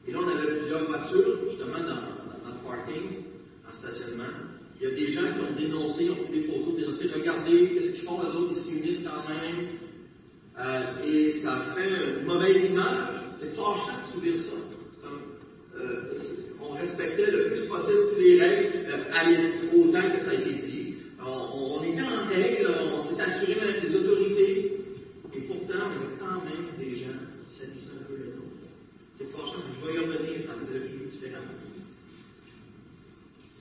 [0.07, 3.23] Et là, on avait plusieurs voitures, justement, dans, dans, le parking,
[3.67, 4.54] en stationnement.
[4.79, 7.91] Il y a des gens qui ont dénoncé, ont pris des photos, dénoncé, regardez, qu'est-ce
[7.91, 9.67] qu'ils font, les autres, ils se réunissent quand même,
[10.59, 13.15] euh, et ça fait une mauvaise image.
[13.37, 14.51] C'est fâchant de subir ça.
[15.77, 16.17] Euh,
[16.61, 20.95] on respectait le plus possible toutes les règles, euh, autant que ça a été dit.
[21.25, 24.77] On, était en règle, on s'est assuré avec les autorités,
[25.33, 28.47] et pourtant, il y a quand même des gens qui s'habillent un peu le nom.
[29.15, 31.64] C'est fâchant, je vais y revenir, ça faisait le climat différemment.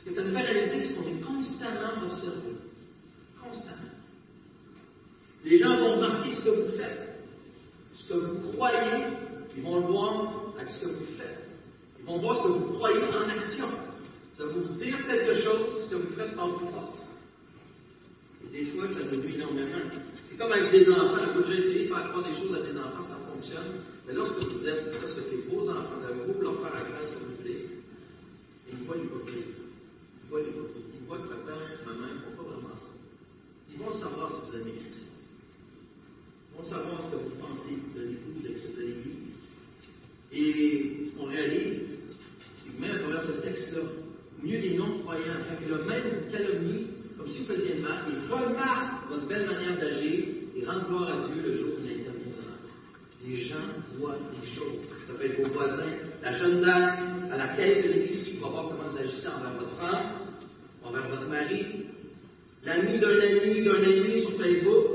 [0.04, 2.52] Ce que ça nous fait réaliser, c'est qu'on est constamment observé.
[3.42, 3.80] Constamment.
[5.44, 7.20] Les gens vont remarquer ce que vous faites.
[7.96, 9.04] Ce que vous croyez,
[9.56, 11.48] ils vont le voir avec ce que vous faites.
[12.00, 13.68] Ils vont voir ce que vous croyez en action.
[14.36, 16.94] Ça va vous dire quelque chose, ce que vous faites par plus fort.
[18.44, 19.78] Et des fois, ça nuit énormément.
[20.26, 21.16] C'est comme avec des enfants.
[21.32, 23.80] Quand j'ai essayé de faire croire des choses à des enfants, ça fonctionne.
[24.06, 27.10] Mais lorsque vous êtes, lorsque c'est vos enfants, vous avez beau leur faire la grâce
[27.10, 27.68] que vous voulez,
[28.70, 29.54] ils voient l'hypocrisie.
[30.24, 30.98] Ils voient l'hypocrisie.
[31.00, 32.90] Ils voient que papa et maman ne font pas vraiment ça.
[33.72, 35.08] Ils vont savoir si vous aimez Christ.
[36.68, 39.34] savoir ce que vous pensez de l'époux de l'Église.
[40.34, 41.82] Et ce qu'on réalise,
[42.58, 43.82] c'est que même à travers ce texte-là,
[44.42, 49.08] milieu des non-croyants, quand il a même calomnie, comme si vous faisiez mal, il remarque
[49.08, 50.24] votre belle manière d'agir
[50.56, 52.54] et rend gloire à Dieu le jour où il interviendra.
[53.26, 53.54] Les gens
[53.98, 54.82] voient les choses.
[55.06, 55.92] Ça peut être vos voisins,
[56.22, 59.76] la jeune dame à la caisse de l'épicerie pour voir comment vous agissez envers votre
[59.76, 60.18] femme,
[60.82, 61.64] envers votre mari,
[62.64, 64.86] l'ami d'un ami d'un ami sur Facebook.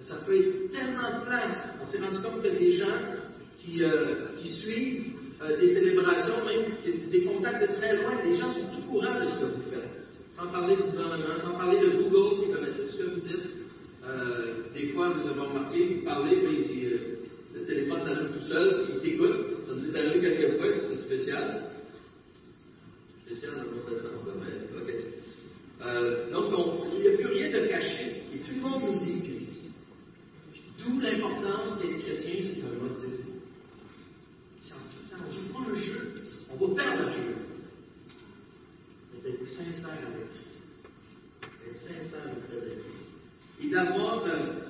[0.00, 1.56] Ça peut être tellement de place.
[1.80, 2.86] On s'est rendu compte que des gens
[3.62, 6.72] qui, euh, qui suivent euh, des célébrations, même
[7.10, 9.90] des contacts de très loin, les gens sont tout courants de ce que vous faites.
[10.30, 13.50] Sans parler du gouvernement, sans parler de Google qui connaît tout ce que vous dites.
[14.06, 16.86] Euh, des fois, vous avez remarqué, vous parlez, puis
[17.54, 19.36] le téléphone s'allume tout seul, puis il t'écoute.
[19.66, 21.70] Ça nous est arrivé quelques fois, c'est spécial.
[23.26, 24.94] Spécial dans le sens, mais ok.
[25.82, 26.52] Euh, donc,
[26.92, 28.24] il n'y a plus rien de caché.
[28.34, 29.72] Et tout le monde nous dit Christ.
[30.78, 33.09] D'où l'importance d'être chrétien, c'est un mode de
[35.30, 35.36] temps.
[35.56, 36.14] On ne pas un jeu.
[36.52, 37.34] On va perdre un jeu.
[39.12, 40.62] Mais d'être sincère avec Christ.
[41.42, 43.62] D'être sincère avec Christ.
[43.62, 44.24] Et d'avoir.
[44.26, 44.62] Euh,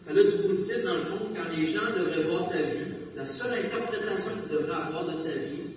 [0.00, 2.92] ça a du positif dans le fond quand les gens devraient voir ta vie.
[3.16, 5.70] La seule interprétation qu'ils devraient avoir de ta vie,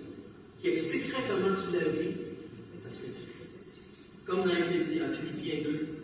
[0.58, 2.14] qui expliquerait comment tu la vis,
[2.82, 3.80] ça serait Christ.
[4.26, 5.98] Comme dans Philippiens 2,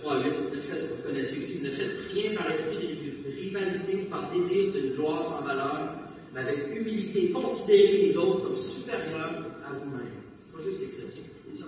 [0.00, 4.72] 3, 8, vous connaissez aussi, ne faites rien par esprit de rivalité ou par désir
[4.72, 5.91] de gloire sans valeur,
[6.32, 10.22] mais avec humilité, considérez les autres comme supérieurs à vous-même.
[10.52, 11.62] Pas juste les chrétiens, les.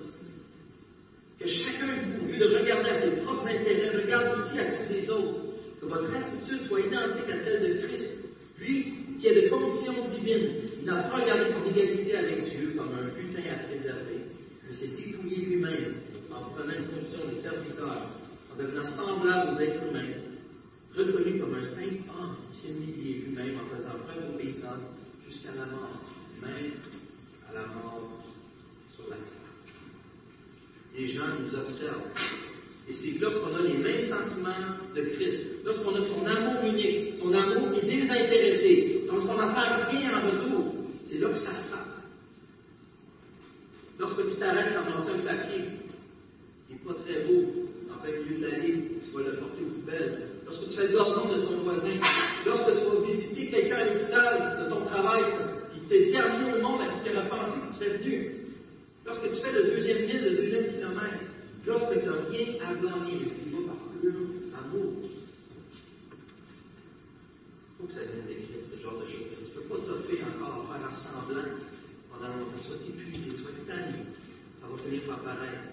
[1.38, 4.78] Que chacun de vous, au lieu de regarder à ses propres intérêts, regarde aussi à
[4.78, 5.40] ceux des autres.
[5.80, 8.10] Que votre attitude soit identique à celle de Christ.
[8.58, 10.48] Lui, qui est de condition divine,
[10.80, 14.24] il n'a pas regardé son égalité avec Dieu comme un butin à préserver,
[14.66, 15.94] mais s'est dépouillé lui-même
[16.32, 18.08] en prenant une condition de serviteur,
[18.52, 20.13] en devenant semblable aux êtres humains,
[20.96, 24.80] reconnu comme un saint homme, il s'est lui-même en faisant preuve d'obéissance
[25.28, 26.00] jusqu'à la mort,
[26.40, 26.72] même
[27.50, 28.22] à la mort
[28.94, 29.34] sur la croix.
[30.96, 32.10] Les gens nous observent.
[32.86, 37.32] Et c'est lorsqu'on a les mêmes sentiments de Christ, lorsqu'on a son amour unique, son
[37.32, 41.84] amour qui est désintéressé, lorsqu'on fait rien en retour, c'est là que ça frappe.
[43.98, 45.64] Lorsque tu t'arrêtes lancer un papier
[46.66, 50.28] qui n'est pas très beau, en de la ligne, tu vas le porter aux poubelles.
[50.44, 51.98] Lorsque tu fais gazon de ton voisin,
[52.44, 55.24] lorsque tu vas visiter quelqu'un à l'hôpital de ton travail,
[55.72, 58.30] qui t'est dernier au monde à qui tu pensé que tu venu,
[59.06, 61.24] lorsque tu fais le deuxième mille, le deuxième kilomètre,
[61.66, 64.12] lorsque tu n'as rien à gagner, tu vas par pur
[64.60, 64.92] amour.
[67.70, 69.28] Il faut que ça vienne d'écrire ce genre de choses.
[69.36, 71.56] Tu ne peux pas t'offrir encore à faire semblant
[72.10, 72.60] pendant longtemps.
[72.64, 74.04] Tu vas être tanné.
[74.60, 75.68] Ça va finir par paraître.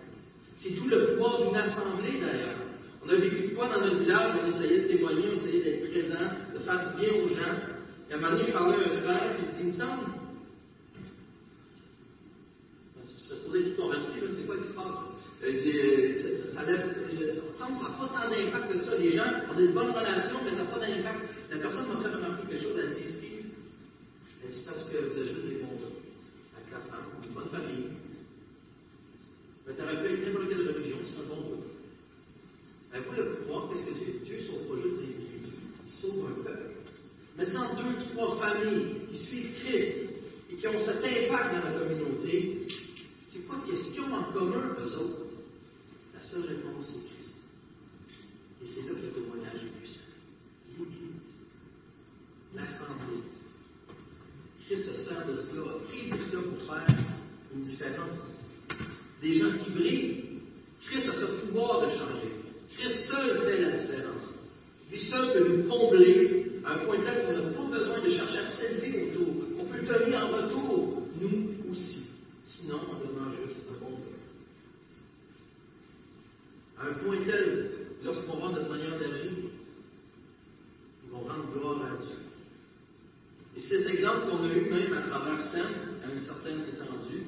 [0.56, 2.71] C'est tout le pouvoir d'une assemblée d'ailleurs.
[3.04, 6.30] On a vécu quoi dans notre village, on essayait de témoigner, on essayait d'être présent,
[6.54, 7.58] de faire du bien aux gens.
[8.10, 10.06] Et à un moment je parlais à un frère, il dit, il me semble,
[13.02, 15.00] je suis supposé être converti, c'est quoi qui se passe?
[15.48, 18.78] Il dit, ça, ça, lève, il me semble que ça n'a pas tant d'impact que
[18.78, 18.98] ça.
[18.98, 21.20] Les gens ont des bonnes relations, mais ça n'a pas d'impact.
[21.50, 23.46] La personne m'a fait remarquer quelque chose, elle dit, Steve,
[24.48, 25.82] c'est parce que vous avez juste des bons
[26.54, 27.98] avec la femme, une bonne famille.
[29.66, 31.61] Mais tu aurais pu être n'importe quelle religion, c'est un bon
[32.92, 35.92] Ben, vous, le pouvoir, qu'est-ce que Dieu Dieu ne sauve pas juste des individus, il
[35.92, 36.72] sauve un peuple.
[37.38, 40.10] Mais sans deux, trois familles qui suivent Christ
[40.52, 42.68] et qui ont cet impact dans la communauté,
[43.28, 45.26] c'est quoi qu'est-ce qu'ils ont en commun, eux autres?
[46.14, 47.32] La seule réponse, c'est Christ.
[48.62, 50.02] Et c'est là que le témoignage est puissant.
[50.78, 51.48] L'Église,
[52.54, 53.24] l'Assemblée.
[54.66, 56.98] Christ se sert de cela, a pris de cela pour faire
[57.56, 58.24] une différence.
[59.14, 60.24] C'est des gens qui brillent.
[60.82, 62.41] Christ a ce pouvoir de changer.
[62.78, 64.24] Christ seul fait la différence.
[64.92, 68.38] Lui seul peut nous combler à un point tel qu'on n'a pas besoin de chercher
[68.38, 69.34] à s'élever autour.
[69.60, 72.08] On peut tenir en retour, nous aussi.
[72.44, 73.98] Sinon, on demeure juste un bon.
[76.78, 77.72] À un point tel,
[78.04, 79.32] lorsqu'on voit notre manière d'agir,
[81.12, 82.18] vont rendre gloire à Dieu.
[83.56, 87.26] Et cet exemple qu'on a eu même à travers scène, à une certaine étendue,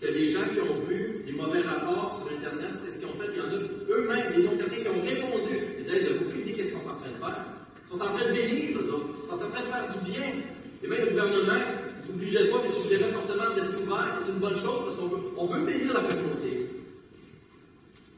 [0.00, 3.30] que les gens qui ont vu des mauvais rapports sur Internet, qu'est-ce qu'ils ont fait?
[3.32, 5.58] Il y en a eux-mêmes, des non-chrétiens qui ont répondu.
[5.78, 7.44] Ils disaient, ils n'ont aucune idée qu'est-ce qu'on est en train de faire.
[7.84, 9.08] Ils sont en train de bénir, eux autres.
[9.24, 10.32] Ils sont en train de faire du bien.
[10.82, 14.38] Et même le gouvernement, vous n'obligez pas, mais suggérait fortement de l'esprit ouvert, c'est une
[14.38, 16.66] bonne chose parce qu'on veut, bénir la communauté.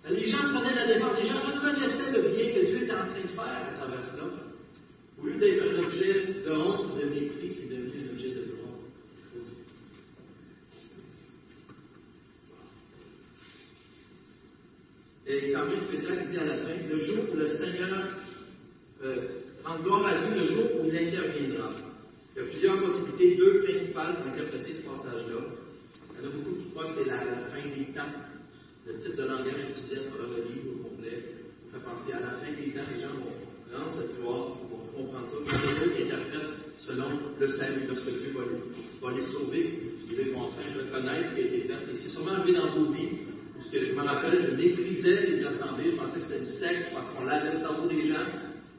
[0.09, 3.23] Les gens prenaient la défense, les gens reconnaissaient le bien que Dieu était en train
[3.23, 4.25] de faire à travers cela.
[5.21, 8.69] Au lieu d'être un objet de honte, de mépris, c'est devenu un objet de gloire.
[15.31, 18.09] Et quand même spécial, il dit à la fin, le jour où le Seigneur
[19.05, 19.16] euh,
[19.64, 21.71] rendre gloire à Dieu le jour où il interviendra.
[22.35, 25.38] Il y a plusieurs possibilités, deux principales pour interpréter ce passage-là.
[25.38, 28.11] Il y en a beaucoup qui croient que c'est la, fin des temps.
[28.87, 31.23] Le titre de langage utilisé travers le livre au complet
[31.71, 32.90] fait penser à la fin des temps.
[32.90, 33.38] Les gens vont
[33.71, 35.37] rendre cette gloire, vont comprendre ça.
[35.38, 37.07] Il y a d'autres qui interprètent selon
[37.38, 38.59] le salut, lorsque Dieu va les,
[38.99, 39.79] va les sauver.
[40.11, 41.93] Ils vont enfin reconnaître ce qui a été fait.
[41.93, 43.30] Et c'est sûrement arrivé dans vos vies.
[43.61, 46.87] Parce que je me rappelle, je méprisais les assemblées, je pensais que c'était une secte,
[46.88, 48.25] je pensais qu'on lavait le cerveau des gens.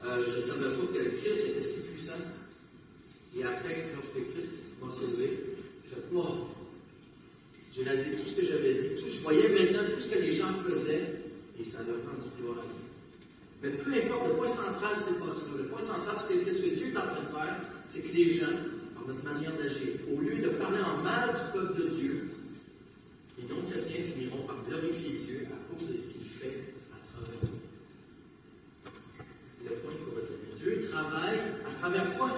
[0.04, 2.18] Euh, je ne savais pas que le Christ était si puissant.
[3.38, 5.40] Et après, lorsque Christ m'a sauvé,
[5.86, 6.48] je me oh,
[7.72, 10.52] j'ai réalisé tout ce que j'avais dit, je voyais maintenant tout ce que les gens
[10.66, 12.82] faisaient, et ça leur rend du gloire à Dieu.
[13.62, 15.42] Mais peu importe, le point central, c'est pas ça.
[15.56, 17.58] Le point central, c'est ce que Dieu est en train de faire,
[17.92, 18.58] c'est que les gens,
[18.96, 22.30] dans notre manière d'agir, au lieu de parler en mal du peuple de Dieu,
[23.42, 27.60] les non-chrétiens finiront par glorifier Dieu à cause de ce qu'il fait à travers nous.
[29.58, 30.56] C'est le point qu'il faut retenir.
[30.58, 32.30] Dieu travaille à travers toi.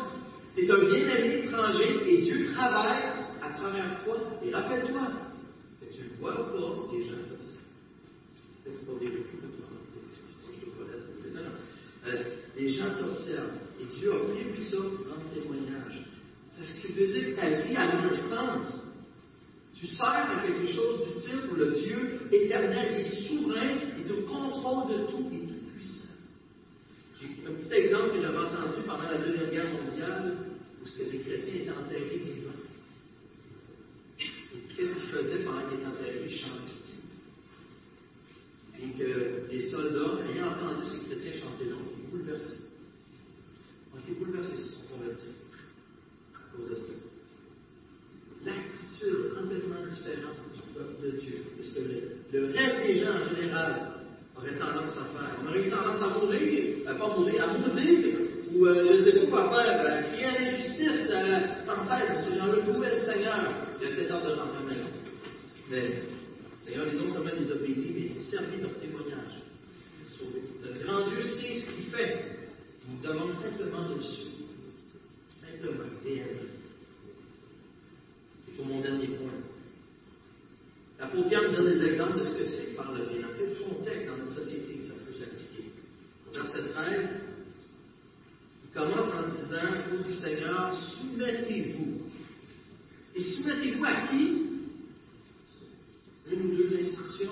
[0.55, 3.03] Tu es un bien-aimé étranger et Dieu travaille
[3.41, 4.17] à travers toi.
[4.45, 5.11] Et rappelle-toi
[5.81, 7.57] que tu le vois ou pas, les gens t'observent.
[8.63, 9.33] Peut-être pas des
[12.05, 12.23] euh,
[12.57, 13.59] les gens t'observent.
[13.79, 16.05] Et Dieu a prévu ça dans témoignage.
[16.49, 18.82] C'est ce qui veut dire que ta vie a un sens.
[19.83, 24.87] Tu sers à quelque chose d'utile pour le Dieu éternel, est souverain, il est contrôle
[24.87, 26.07] de tout, est tout puissant.
[27.19, 30.37] J'ai un petit exemple que j'avais entendu pendant la Deuxième Guerre mondiale,
[30.81, 32.63] où ce que les chrétiens étaient enterrés vivants.
[34.21, 36.27] Et qu'est-ce qu'ils faisaient pendant qu'ils étaient enterrés?
[36.29, 36.79] Ils chantaient.
[38.81, 42.61] Et que les soldats, ayant entendu ces chrétiens chanter ont été bouleversés.
[43.93, 45.35] Ont été bouleversés, se sont convertis
[46.35, 46.93] à cause de ça
[49.03, 51.43] l'attitude complètement différente du peuple de Dieu.
[51.57, 53.91] Parce que le, reste des gens en général
[54.37, 55.37] auraient tendance à faire.
[55.43, 58.17] On aurait eu tendance à mourir, à pas mourir, à maudire,
[58.53, 61.09] ou euh, je ne sais pas quoi faire, à crier à l'injustice
[61.65, 62.25] sans cesse.
[62.25, 63.51] Ces gens-là louaient le Seigneur.
[63.81, 64.89] Il a peut-être hâte de rentrer à maison.
[65.69, 69.41] Mais le Seigneur est non seulement des obéis, mais il servi leur témoignage.
[70.63, 72.25] Le grand Dieu sait ce qu'il fait.
[72.87, 74.29] Nous demande simplement de le suivre.
[75.41, 76.21] Simplement et
[78.55, 79.33] pour mon dernier point.
[80.99, 83.27] L'apôtre Pierre nous donne des exemples de ce que c'est par le bien.
[83.27, 85.71] En fait, dans notre société, ça se peut s'appliquer.
[86.33, 87.09] Verset 13,
[88.63, 92.01] il commence en disant Ô Seigneur, soumettez-vous.
[93.15, 94.43] Et soumettez-vous à qui?
[96.31, 97.31] Une ou deux institutions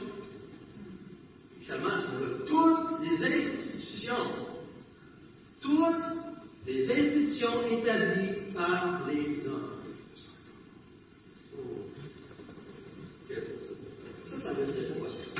[1.61, 4.15] sur toutes les institutions.
[5.61, 5.95] Toutes
[6.65, 9.80] les institutions établies par les hommes.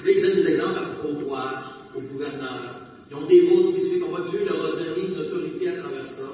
[0.03, 1.63] Là, il donne des exemples au roi,
[1.95, 2.75] au gouverneur.
[3.09, 4.03] Ils ont des rôles spécifiques.
[4.05, 6.29] On voit Dieu leur a une autorité à travers ça.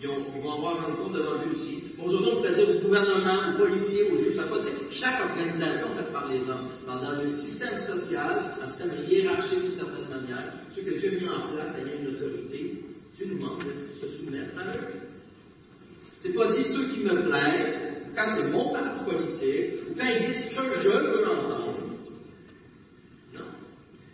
[0.00, 1.82] Ils, vont avoir un compte devant Dieu aussi.
[2.00, 5.88] Aujourd'hui, on pourrait dire au gouvernement, aux policiers, aux juges, ça pas dire chaque organisation
[5.96, 6.68] faite par les hommes.
[6.86, 11.28] Dans le système social, un système hiérarchique d'une certaine manière, ce que Dieu a mis
[11.28, 12.84] en place, il y a une autorité.
[13.16, 15.08] Dieu nous demande de se soumettre à eux.
[16.20, 17.77] C'est pas dit ceux qui me plaisent,
[18.36, 21.88] c'est mon parti politique, ou quand ils disent ce que je veux entendre.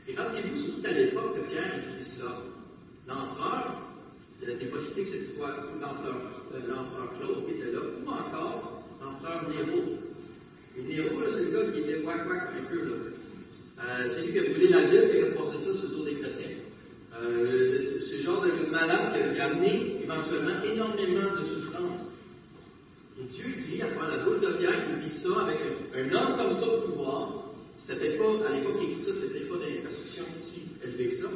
[0.07, 2.43] Et rappelez-vous, surtout à l'époque que Pierre écrit cela,
[3.09, 3.85] l'empereur,
[4.43, 6.21] il des possibilités que ce soit l'empereur,
[6.55, 9.83] euh, l'empereur Claude qui était là, ou encore l'empereur Néro.
[10.77, 12.95] Et Néro, c'est le gars qui était wack wack un peu là.
[13.87, 15.97] Euh, c'est lui qui a brûlé la ville et qui a passé ça sur le
[15.97, 16.57] dos des chrétiens.
[17.19, 21.64] Euh, c'est ce genre de malade qui a amené éventuellement énormément de souffrance.
[23.25, 25.59] Et Dieu dit, à la bouche de Pierre, qu'il vit ça avec
[25.95, 27.45] un, homme comme ça au pouvoir,
[27.79, 31.29] c'était pas, à l'époque, il écrit ça, c'était pas des perceptions si élevées que ça.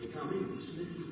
[0.00, 1.04] Mais quand même, il dit soumettez-vous.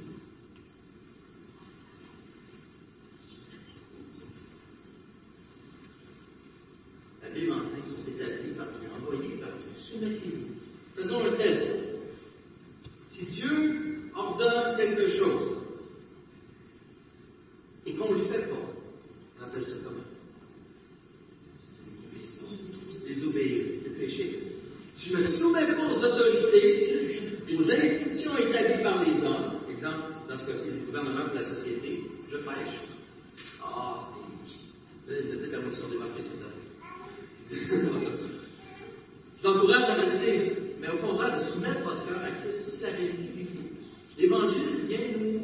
[7.22, 9.68] La Bible enseigne sont établis par Dieu, envoyés par Dieu.
[9.78, 10.54] Soumettez-vous.
[10.96, 11.70] Faisons un test.
[13.10, 15.58] Si Dieu ordonne quelque chose
[17.86, 18.77] et qu'on ne le fait pas,
[19.48, 20.04] on appelle ça comment
[23.06, 23.64] Désobéir.
[24.96, 29.60] Je me soumets pas aux autorités, aux institutions établies par les hommes.
[29.70, 32.02] Exemple, dans ce cas-ci, les gouvernements de la société.
[32.30, 32.76] Je pêche.
[33.62, 34.10] Ah,
[35.06, 35.28] c'est.
[35.28, 36.68] Peut-être la motion démarquée année.
[39.42, 43.46] J'encourage à rester, mais au contraire, de soumettre votre cœur à Christ, c'est la réalité
[44.18, 45.40] L'évangile vient nous.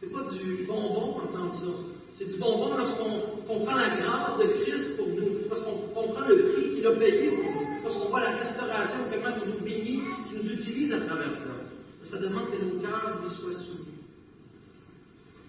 [0.00, 2.01] C'est pas du bonbon entendre ça.
[2.14, 6.74] C'est du bonbon lorsqu'on comprend la grâce de Christ pour nous, lorsqu'on comprend le prix
[6.74, 10.52] qu'il a payé pour nous, lorsqu'on voit la restauration, comment il nous bénit, qu'il nous
[10.52, 12.04] utilise à travers ça.
[12.04, 13.92] ça demande que nos cœurs lui soient soumis.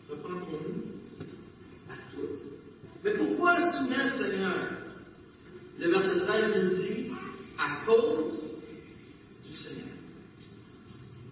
[0.09, 0.83] Reprendrons-nous
[1.91, 2.29] à tout.
[3.03, 4.55] Mais pourquoi soumettre, Seigneur?
[5.79, 7.11] Le verset 13 nous dit
[7.59, 8.39] à cause
[9.45, 9.87] du Seigneur.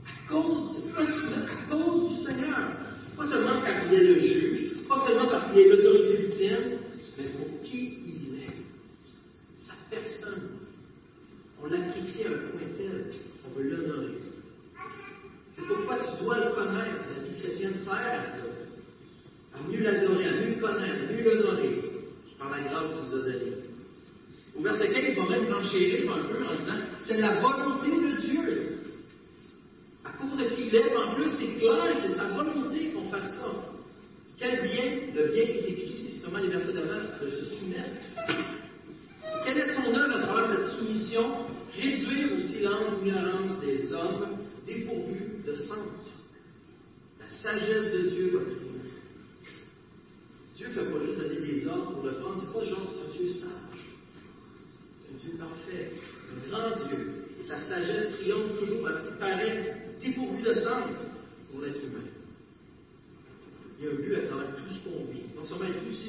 [0.06, 2.72] À cause, c'est pas soumettre, à cause du Seigneur.
[3.16, 6.78] Pas seulement quand il est le juge, pas seulement parce qu'il est l'autorité ultime,
[7.18, 9.66] mais pour qui il est.
[9.66, 10.50] Sa personne.
[11.64, 13.06] On l'apprécie à un point tel,
[13.46, 14.18] on veut l'honorer.
[15.56, 17.06] C'est pourquoi tu dois le connaître.
[17.16, 18.44] La vie chrétienne sert à ça.
[19.54, 21.82] À mieux l'adorer, à mieux le connaître, à mieux l'honorer.
[22.38, 23.54] Par la grâce qu'il nous a donnée.
[24.58, 28.20] Au verset 15, il va même enchérir un peu en disant c'est la volonté de
[28.20, 28.78] Dieu.
[30.04, 33.36] À cause de qui il est, en plus, c'est clair, c'est sa volonté qu'on fasse
[33.36, 33.81] ça.
[34.42, 37.96] Quel bien, le bien qui est écrit, c'est justement les versets d'avant, de se soumettre.
[39.46, 41.46] Quelle est son œuvre à travers cette soumission?
[41.80, 46.10] Réduire au silence l'ignorance des hommes dépourvus de sens.
[47.20, 49.02] La sagesse de Dieu va triompher.
[50.56, 53.16] Dieu ne fait pas juste donner des ordres pour le prendre, c'est pas genre, un
[53.16, 53.86] Dieu sage.
[55.02, 55.92] C'est un Dieu parfait,
[56.34, 57.28] un grand Dieu.
[57.40, 60.96] Et sa sagesse triomphe toujours parce qu'il paraît dépourvu de sens
[61.52, 62.11] pour l'être humain.
[63.82, 65.26] Il y a un à travers tout ce qu'on vit.
[65.36, 66.06] Non seulement il touche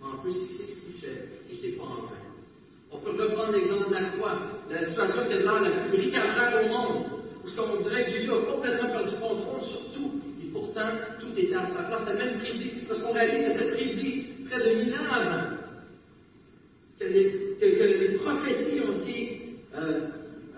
[0.00, 2.30] mais en plus il sait ce qu'il fait et c'est pas en vain.
[2.90, 4.38] On peut reprendre l'exemple de la croix,
[4.70, 7.06] la situation qui est là la plus ricabrable au monde,
[7.44, 11.38] où on dirait que Jésus a complètement perdu le contrôle sur tout, et pourtant tout
[11.38, 14.74] était à sa place, c'était même prédit, parce qu'on réalise que c'était prédit près de
[14.78, 15.56] mille ans
[16.98, 20.00] que les, prophéties ont été euh,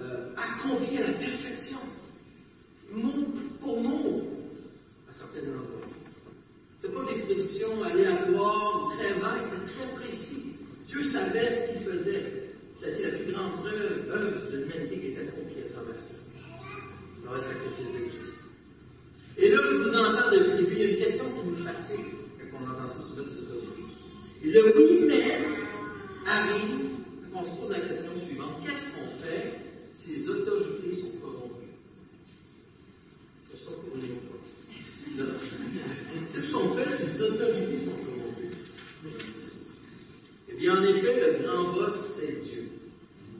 [0.00, 1.78] euh, accomplies à la perfection,
[2.90, 3.26] mot
[3.60, 4.22] pour mot,
[5.08, 5.91] à certains endroits.
[6.82, 10.56] Ce pas des prédictions aléatoires ou très vagues, c'était très précis.
[10.88, 12.50] Dieu savait ce qu'il faisait.
[12.74, 16.14] C'était la plus grande œuvre de l'humanité qui était accomplie à travers ça.
[17.24, 18.34] Dans le sacrifice de Christ.
[19.38, 21.64] Et là, je vous entends depuis le début, il y a une question qui nous
[21.64, 22.06] fatigue
[22.50, 23.82] quand on entend ça sur notre autorité.
[24.42, 25.38] Et le oui, mais
[26.26, 26.96] arrive
[27.32, 28.56] quand on se pose la question suivante.
[28.66, 29.54] Qu'est-ce qu'on fait
[29.94, 31.78] si les autorités sont corrompues?
[33.48, 34.41] Qu'est-ce qu'on fait
[35.16, 36.96] Qu'est-ce qu'on fait?
[36.96, 38.56] Si les autorités sont corrompues?
[40.58, 42.68] Et en effet, le grand boss, c'est Dieu.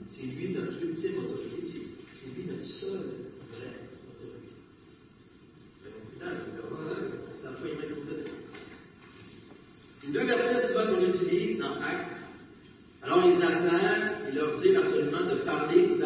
[0.09, 3.15] C'est lui notre ultime autorité, c'est lui notre seule
[3.51, 4.53] vraie autorité.
[7.33, 7.67] C'est un peu
[10.05, 12.17] Les deux versets souvent qu'on utilise dans Actes,
[13.01, 15.97] alors les appellent et leur disent absolument de parler,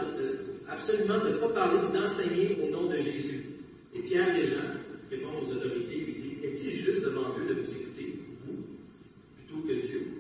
[0.70, 3.44] absolument de ne pas parler, d'enseigner au nom de Jésus.
[3.94, 4.78] Et Pierre et Jean
[5.10, 8.64] répondent aux autorités et lui disent Est-il juste devant Dieu de vous écouter, vous,
[9.38, 10.18] plutôt que Dieu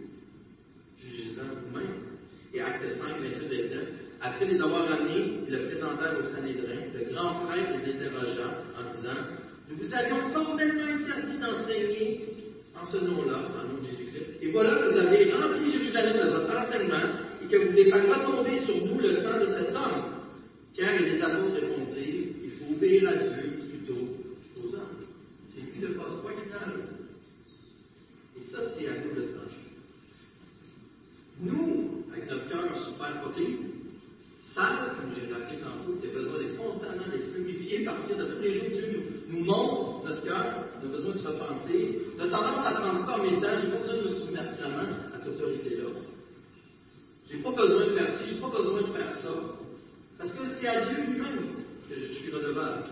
[1.45, 2.17] vous-même.
[2.53, 3.87] Et acte 5, 28, 29.
[4.21, 6.89] Après les avoir amenés, ils le présentèrent au Sanhédrin.
[6.93, 9.21] Le grand frère les interrogea en disant
[9.69, 12.21] Nous vous avions formellement interdit d'enseigner
[12.79, 14.41] en ce nom-là, en nom de Jésus-Christ.
[14.41, 17.13] Et voilà que vous avez rempli Jérusalem de votre enseignement
[17.43, 20.13] et que vous voulez faire retomber sur nous le sang de cet homme.
[20.75, 24.26] Car les apôtres répondirent Il faut obéir à Dieu plutôt.
[25.57, 26.73] C'est lui le passe-point final.
[28.37, 29.67] Et ça, c'est à nous de trancher.
[31.41, 33.57] Nous, avec notre cœur super protéine,
[34.53, 38.25] sale, comme j'ai rappelé tantôt, qui a besoin d'être constamment d'être purifié par Christ à
[38.25, 41.89] tous les jours, Dieu nous, montre notre cœur, on a besoin de se repentir.
[42.17, 45.27] On a tendance à en temps, j'ai pas besoin de me soumettre vraiment à cette
[45.27, 45.89] autorité-là.
[47.29, 49.33] J'ai pas besoin de faire ci, j'ai pas besoin de faire ça.
[50.17, 51.55] Parce que c'est à Dieu lui-même
[51.89, 52.85] que je suis redevable.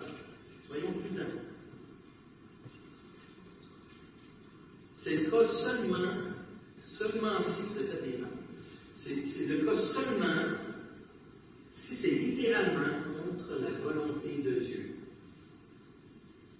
[0.67, 1.44] Soyons prudents.
[5.05, 6.13] C'est le cas seulement
[6.97, 8.23] Seulement si c'est fait des
[8.95, 10.57] C'est le cas seulement
[11.69, 14.95] si c'est littéralement contre la volonté de Dieu.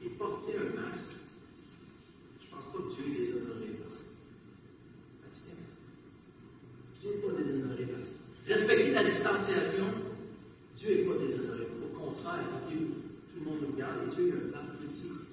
[0.04, 1.18] Et porter un masque,
[2.40, 4.04] je ne pense pas que Dieu est déshonoré par ça.
[7.02, 8.14] Dieu n'est pas déshonoré par ça.
[8.48, 9.88] Respecter la distanciation,
[10.78, 11.68] Dieu n'est pas déshonoré.
[11.84, 12.90] Au contraire, Dieu,
[13.34, 15.25] tout le monde nous regarde et Dieu a un plan précis.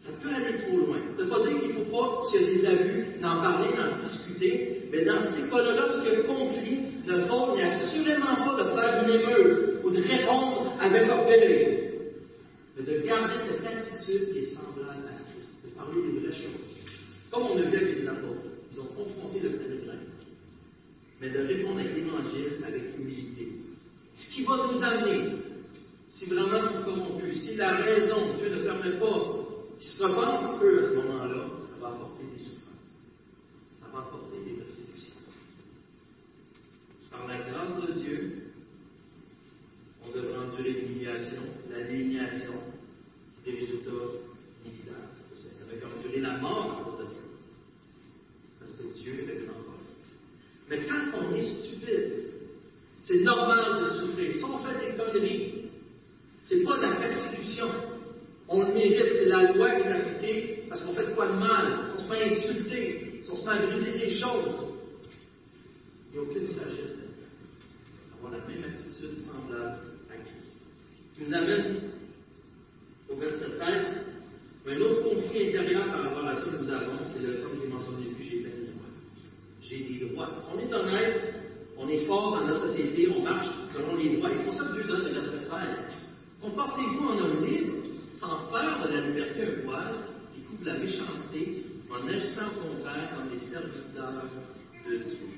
[0.00, 0.98] Ça peut aller trop loin.
[1.14, 3.40] Ça ne veut pas dire qu'il ne faut pas, s'il y a des abus, d'en
[3.40, 8.36] parler, d'en discuter, mais dans ces cas-là, lorsqu'il y a conflit, notre rôle n'est assurément
[8.36, 11.90] pas de faire une émeute ou de répondre avec orgueil,
[12.76, 16.60] mais de garder cette attitude qui est semblable à Christ, de parler des vraies choses.
[17.30, 19.98] Comme on a vu avec les apôtres, ils ont confronté le Sanhédrin,
[21.20, 23.48] mais de répondre avec l'Évangile avec humilité.
[24.14, 25.36] Ce qui va nous amener,
[26.08, 29.19] si vraiment sont corrompus, si la raison, Dieu ne permet pas
[33.92, 35.14] m'apporter des persécutions.
[37.10, 38.32] Par la grâce de Dieu,
[40.04, 42.54] on devra endurer l'humiliation, la délignation,
[43.44, 43.90] des résultats
[44.64, 45.10] inévitables.
[45.34, 47.20] Ça devrait endurer la mort à cause de ça.
[48.60, 49.86] Parce que Dieu est grand force.
[50.68, 52.30] Mais quand on est stupide,
[53.02, 54.32] c'est normal de souffrir.
[54.32, 55.64] Si on fait des conneries,
[56.42, 57.68] c'est pas de la persécution.
[58.48, 61.92] On le mérite, c'est la loi qui est appliquée parce qu'on fait quoi de mal.
[61.96, 64.54] On se fait insulter on se fait briser des choses.
[66.12, 66.96] Il n'y a aucune sagesse.
[68.16, 69.78] Avoir la même attitude semblable
[70.10, 70.56] à Christ.
[71.14, 71.76] Qui nous amène
[73.08, 73.60] au verset 16.
[74.66, 77.62] Un autre conflit intérieur par rapport à ça que nous avons, c'est le, comme je
[77.62, 78.90] l'ai mentionné depuis, j'ai des droits.
[79.62, 80.28] J'ai des droits.
[80.40, 81.34] Si on est honnête,
[81.78, 84.30] on est fort dans notre société, on marche selon les droits.
[84.30, 85.48] Et c'est pour ça que Dieu donne le verset 16.
[86.42, 87.72] Comportez-vous en homme libre,
[88.18, 89.94] sans faire de la liberté un voile
[90.34, 94.22] qui couvre la méchanceté, en agissant contraire comme des serviteurs
[94.86, 95.30] de Dieu.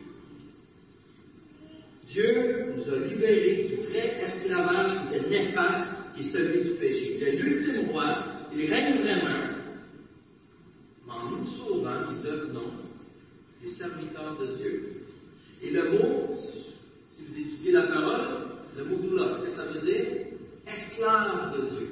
[2.09, 7.17] Dieu nous a libérés du vrai esclavage qui était néfaste, qui est celui du péché.
[7.17, 8.25] Il est l'ultime roi,
[8.55, 9.49] il règne vraiment,
[11.07, 12.73] mais en nous sauvant, nous devenons
[13.63, 14.93] des serviteurs de Dieu.
[15.63, 16.37] Et le mot,
[17.07, 18.21] si vous étudiez la parole,
[18.77, 20.07] le mot doulos, ce que ça veut dire?
[20.67, 21.91] Esclave de Dieu.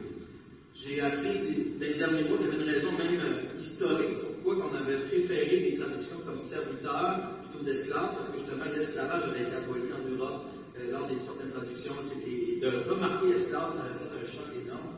[0.75, 4.71] J'ai appris dans les derniers mois qu'il y avait une raison même euh, historique pourquoi
[4.71, 9.57] on avait préféré des traductions comme serviteur plutôt d'esclave, parce que justement l'esclavage avait été
[9.57, 11.95] aboli en Europe euh, lors des certaines traductions,
[12.27, 14.97] et, de remarquer esclave, ça avait fait un choc énorme.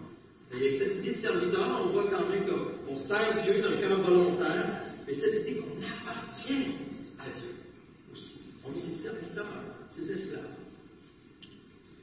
[0.53, 3.71] il y a cette idée de serviteur, on voit quand même qu'on sert Dieu dans
[3.71, 4.67] le cœur volontaire,
[5.07, 6.75] mais cette idée qu'on appartient
[7.19, 7.55] à Dieu
[8.13, 8.35] aussi.
[8.65, 9.47] On est ses serviteurs,
[9.91, 10.43] ses esclaves.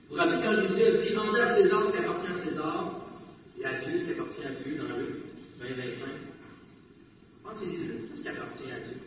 [0.10, 3.06] Vous vous rappelez quand Jésus a dit Rendez à César ce qui appartient à César,
[3.60, 4.90] et à Dieu ce qui appartient à Dieu dans
[7.50, 8.98] le 20-25 Pensez-y, qu'est-ce qui appartient à Dieu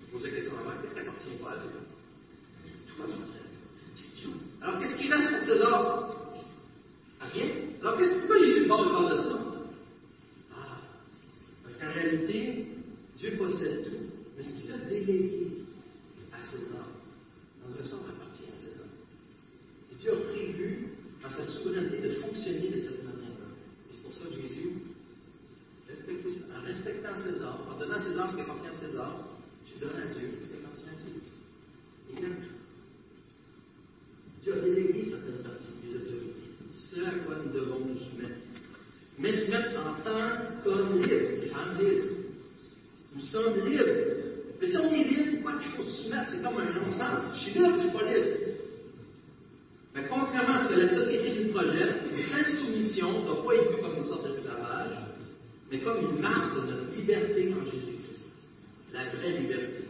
[0.00, 1.70] Je pose la question avant qu'est-ce qui appartient pas à Dieu?
[2.86, 4.30] Tout appartient à Dieu.
[4.60, 6.14] Alors, qu'est-ce qui reste pour César
[7.32, 7.46] Rien.
[7.80, 9.38] Alors, pourquoi Jésus parle de ça?
[10.56, 10.80] Ah,
[11.62, 12.66] parce qu'en réalité,
[13.16, 15.48] Dieu possède tout, mais ce qu'il a délégué
[16.32, 16.88] à César,
[17.64, 18.86] dans un sens, appartient à César.
[19.92, 20.88] Et Dieu a prévu,
[21.22, 23.48] dans sa souveraineté, de fonctionner de cette manière-là.
[23.90, 24.72] Et c'est pour ça que Jésus
[26.06, 29.24] en respectant César, en donnant César ce qui appartient à César,
[29.66, 31.20] tu donnes à Dieu ce qui appartient à Dieu.
[32.12, 32.58] Il aime tout.
[34.42, 36.48] Dieu a délégué certaines parties des autorités.
[36.90, 38.40] C'est à quoi nous devons nous soumettre.
[39.18, 42.06] Mais soumettre en tant qu'homme libre, femme libre.
[43.14, 43.84] Nous sommes libres.
[44.60, 46.30] Mais si on est libre, pourquoi il faut se soumettre?
[46.30, 47.34] C'est comme un non-sens.
[47.34, 48.26] Je suis libre, je ne suis pas libre.
[49.94, 53.70] Mais contrairement à ce que la société nous projette, telle soumission ne doit pas être
[53.74, 55.07] vue comme une sorte d'esclavage,
[55.70, 58.26] mais comme une marque de notre liberté en Jésus-Christ.
[58.92, 59.84] La vraie liberté.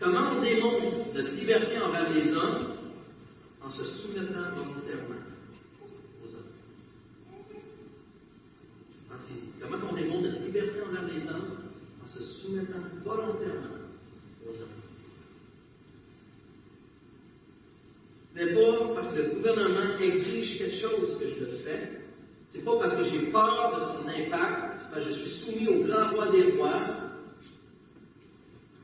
[0.00, 2.74] Comment on démontre notre liberté envers les hommes
[3.62, 5.22] En se soumettant volontairement
[6.22, 6.54] aux hommes?
[9.60, 11.56] Comment on démontre notre liberté envers les hommes
[12.02, 13.78] En se soumettant volontairement
[14.44, 14.84] aux hommes?
[18.34, 22.00] Ce n'est pas parce que le gouvernement exige quelque chose que je le fais,
[22.48, 25.68] c'est pas parce que j'ai peur de son impact, c'est parce que je suis soumis
[25.68, 26.80] au grand roi des rois,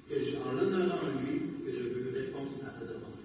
[0.08, 3.20] que je, en l'honorant lui, que je veux répondre à ta demande.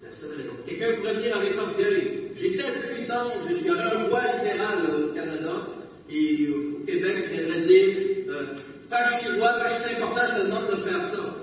[0.00, 0.52] C'est la seule raison.
[0.66, 2.32] Quelqu'un pourrait venir avec orgueil.
[2.36, 5.66] J'ai telle puissance, il y aurait un roi libéral au Canada,
[6.10, 7.96] et au Québec, il viendrait dire
[8.28, 8.46] euh,
[8.90, 11.36] Quand je suis roi, je suis important, je te demande de faire ça.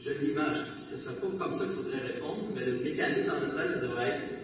[0.00, 0.56] Je l'image.
[0.90, 3.74] Ce ne serait pas comme ça qu'il faudrait répondre, mais le mécanisme dans notre tête,
[3.74, 4.35] ça devrait être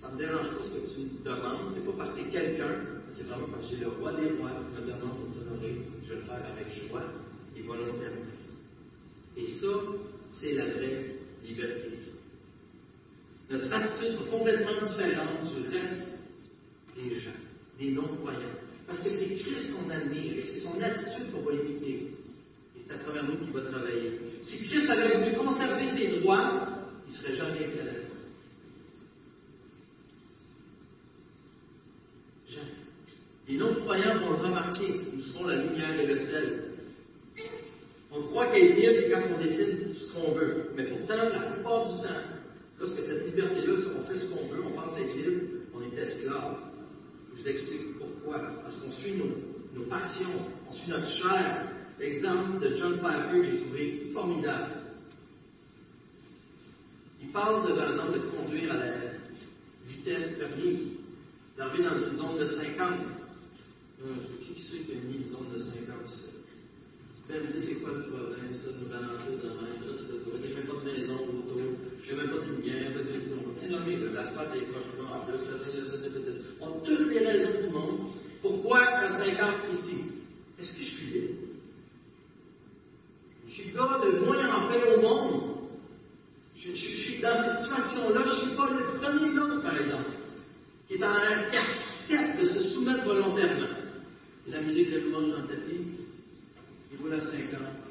[0.00, 2.28] ça ne me dérange pas ce que tu me demandes, c'est pas parce que tu
[2.28, 2.72] es quelqu'un,
[3.10, 6.08] c'est vraiment parce que j'ai le roi des rois qui me demande de t'honorer, je
[6.08, 7.04] vais le faire avec joie
[7.54, 8.32] et volontairement.
[9.36, 9.68] Et ça,
[10.40, 11.04] c'est la vraie
[11.44, 11.98] liberté.
[13.50, 16.18] Notre attitude sont complètement différente du reste
[16.96, 17.30] des gens,
[17.78, 18.56] des non-croyants.
[18.86, 22.14] Parce que c'est Christ qu'on admire et c'est son attitude qu'on va imiter.
[22.76, 24.18] Et c'est à travers nous qu'il va travailler.
[24.42, 26.68] Si Christ avait voulu conserver ses droits,
[27.06, 28.00] il ne serait jamais été à la
[33.50, 35.00] Les non-croyants vont le remarquer.
[35.12, 36.62] Nous serons la lumière et le sel.
[38.12, 40.70] On croit qu'être libre, c'est quand on décide ce qu'on veut.
[40.76, 42.22] Mais pourtant, la plupart du temps,
[42.78, 45.40] lorsque cette liberté-là, on fait ce qu'on veut, on pense être libre,
[45.74, 46.58] on est esclave.
[47.32, 48.38] Je vous explique pourquoi.
[48.62, 50.28] Parce qu'on suit nos, passions,
[50.68, 51.66] on suit notre chair.
[51.98, 54.70] L'exemple de John Piper que j'ai trouvé formidable.
[57.20, 58.94] Il parle de, par exemple de conduire à la
[59.88, 60.92] vitesse permise.
[61.56, 63.19] Vous arrivez dans une zone de 50.
[64.00, 66.32] Euh, qui c'est qui a mis une zone de 57?
[67.12, 70.40] Tu peux me c'est quoi le problème, ça, de balancer de même, ça, c'est de
[70.40, 71.60] J'ai même pas de maison autour,
[72.02, 75.44] j'ai même pas de lumière, peut-être qu'on est nommé le l'asphalte des crochements en plus,
[76.60, 78.00] on a toutes les raisons du monde.
[78.40, 80.00] Pourquoi ça 50 ici?
[80.58, 81.26] Est-ce que je suis là?
[83.48, 85.42] Je suis le gars le moins en paix au monde.
[86.56, 90.10] Je, suis dans cette situation-là, je ne suis pas le premier homme, par exemple,
[90.88, 93.79] qui est en train qui accepte de se soumettre volontairement.
[94.48, 95.80] La musique de louange dans le tapis,
[96.92, 97.32] il roule 50,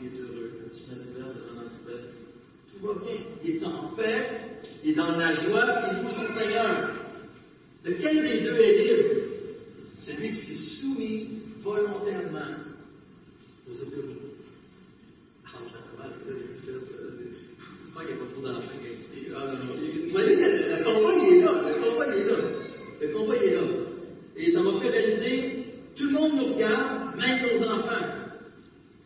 [0.02, 1.70] il est heureux, petit devant la.
[2.72, 3.18] Tout va bien.
[3.44, 4.28] Il est en paix,
[4.84, 6.90] il est dans la joie, il loue son Seigneur.
[7.86, 9.10] Lequel des deux est libre?
[10.02, 11.30] Celui qui s'est soumis
[11.62, 12.56] volontairement
[13.70, 14.20] aux autorités.
[15.46, 15.58] Ah,
[18.06, 19.76] qu'il n'y a pas trop qui Ah non, non.
[19.76, 20.42] Vous voyez, le,
[21.22, 21.52] il est là.
[21.68, 22.38] Le combat, il est là.
[23.02, 23.62] Le combat, il est là.
[24.38, 25.59] Et ça m'a fait réaliser,
[26.00, 28.06] tout le monde nous regarde, même nos enfants.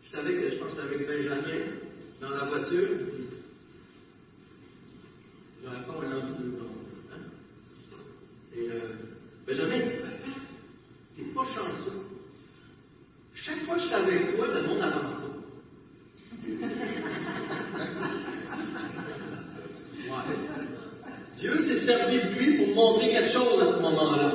[0.04, 1.72] J'étais avec, je pense avec Benjamin,
[2.20, 2.88] dans la voiture.
[5.60, 6.44] J'aurais pas un enfant de
[7.10, 7.18] hein?
[8.54, 8.94] Et euh,
[9.44, 10.30] Benjamin dit, papa,
[11.16, 11.98] t'es pas chanceux.
[13.34, 15.34] Chaque fois que je suis avec toi, le monde n'avance pas.
[21.40, 24.32] Dieu s'est servi de lui pour montrer quelque chose à ce moment-là.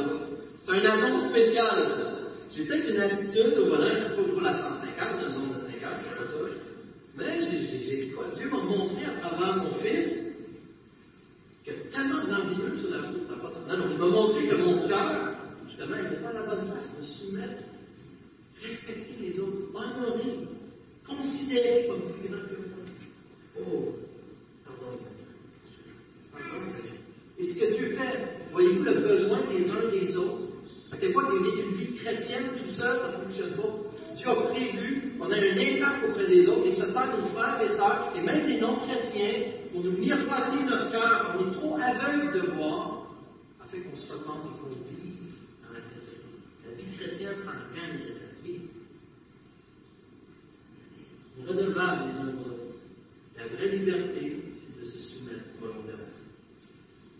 [0.57, 2.08] C'est un annonce spécial.
[2.51, 5.33] J'ai peut-être une attitude au volant, je ne sais pas toujours la 150, dans une
[5.33, 6.39] zone de 50, c'est pas ça.
[7.15, 8.25] Mais j'ai, quoi?
[8.33, 10.17] Dieu m'a montré à travers mon fils
[11.63, 13.69] qu'il y a tellement d'ambiance sur la route, ça pas de...
[13.69, 15.35] Non, non, il m'a montré que mon cœur,
[15.67, 17.61] justement, n'était pas à la bonne place, me soumettre,
[18.61, 20.47] respecter les autres, honorer,
[21.05, 22.81] considérer comme plus grand que moi.
[23.59, 23.95] Oh,
[24.65, 25.29] pardon, Seigneur.
[26.31, 26.97] Pardon, Seigneur.
[27.37, 30.48] Et ce que Dieu fait, voyez-vous le besoin des uns des autres?
[30.97, 33.89] Quel point vivre une vie chrétienne tout seul, ça ne fonctionne pas.
[34.15, 37.61] Dieu a prévu qu'on ait un impact auprès des autres et ce sert nos frères
[37.61, 41.35] et sœurs et même des non-chrétiens pour nous miroiter notre cœur.
[41.39, 43.07] On est trop aveugle de voir
[43.61, 46.25] afin qu'on se repente et qu'on vive dans la sainteté.
[46.65, 48.59] La vie chrétienne s'en gagne de sa vie.
[51.37, 52.75] On est redevables les uns aux autres.
[53.37, 54.43] La vraie liberté,
[54.75, 56.03] c'est de se soumettre volontairement.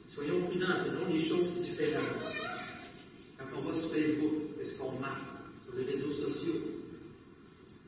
[0.09, 2.27] Soyons prudents, faisons les choses différemment.
[2.41, 2.48] Quand
[3.57, 5.27] on va sur Facebook, est-ce qu'on marque
[5.65, 6.61] sur les réseaux sociaux,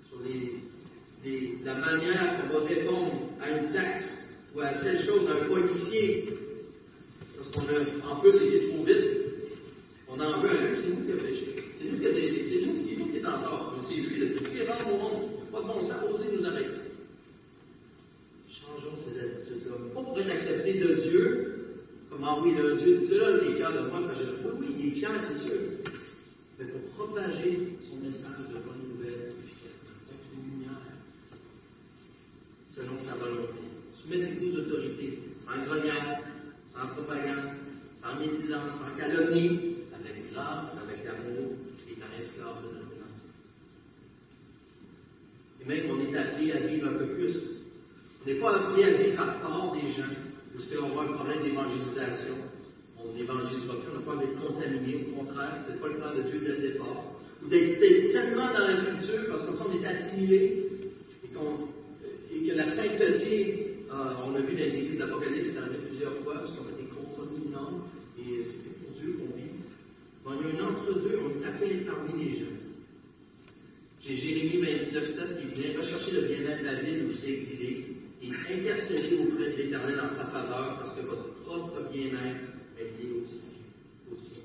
[0.09, 4.05] sur les, la manière qu'on va répondre à une taxe
[4.55, 6.38] ou à telle chose, à un policier,
[7.38, 9.22] parce qu'on a, en plus, été trop vite,
[10.09, 11.55] on en veut un c'est nous qui avons péché.
[11.80, 13.76] C'est nous qui avons c'est nous, c'est nous qui est en tort.
[13.88, 15.22] C'est lui, le qui au monde.
[15.51, 16.70] Pas de bon sens, osez nous arrêter.
[18.49, 19.76] Changeons ces attitudes-là.
[19.93, 21.50] Pas pour être accepté de Dieu,
[22.12, 24.76] comme ah oui, le Dieu, là, il est fier de moi, parce que oui, oui,
[24.78, 25.59] il est fier, c'est sûr.
[26.59, 30.91] Mais pour propager son message de bonne nouvelle efficacement, avec une lumière,
[32.70, 33.64] selon sa volonté.
[34.03, 36.20] Soumettez-vous aux autorités, sans grognade,
[36.68, 37.55] sans propagande,
[37.95, 41.53] sans médisance, sans calomnie, avec grâce, avec amour,
[41.89, 42.91] et par esclave de notre
[45.62, 47.38] Et même qu'on est appelé à vivre un peu plus.
[48.22, 50.20] On n'est pas appelé à vivre à part des gens,
[50.62, 52.36] parce qu'on voit un problème d'évangélisation.
[53.01, 56.14] On n'évangélise pas plus, on n'a pas d'être contaminé, au contraire, ce pas le plan
[56.14, 57.18] de Dieu dès le départ.
[57.43, 57.80] Ou d'être
[58.12, 60.68] tellement dans la culture, parce que on est assimilé,
[61.24, 66.16] et, que la sainteté, euh, on a vu dans les églises d'Apocalypse, c'est arrivé plusieurs
[66.18, 67.82] fois, parce qu'on a des compromis non,
[68.20, 69.57] et c'était pour Dieu qu'on vit.
[70.26, 72.57] Y a un entre-deux, on est appelé parmi les gens.
[74.05, 77.90] J'ai Jérémie 29, 7 qui vient rechercher le bien-être de la ville où c'est exilé
[78.22, 82.45] et intercéder auprès de l'Éternel en sa faveur parce que votre propre bien-être
[82.78, 83.41] est lié aussi.
[84.11, 84.41] aussi.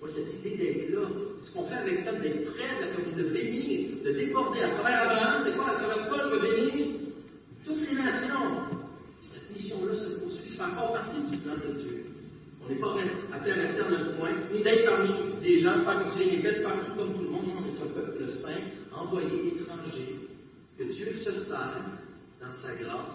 [0.00, 1.08] Moi, cette idée d'être là,
[1.40, 5.42] ce qu'on fait avec ça, d'être prêt, de, de bénir, de déborder à travers Abraham,
[5.44, 5.70] c'est quoi?
[5.70, 6.86] À travers quoi je veux bénir
[7.64, 8.76] toutes les nations.
[9.22, 12.04] Cette mission-là se poursuit, fait encore partie du plan de Dieu.
[12.62, 12.94] On n'est pas
[13.32, 15.08] appelé à rester dans notre coin, ni d'être parmi
[15.42, 17.44] des gens, faire comme si de faire tout comme tout le monde.
[17.58, 18.60] On est un peuple saint,
[18.94, 20.16] envoyé étranger,
[20.78, 21.82] que Dieu se sert
[22.52, 23.14] sa grâce,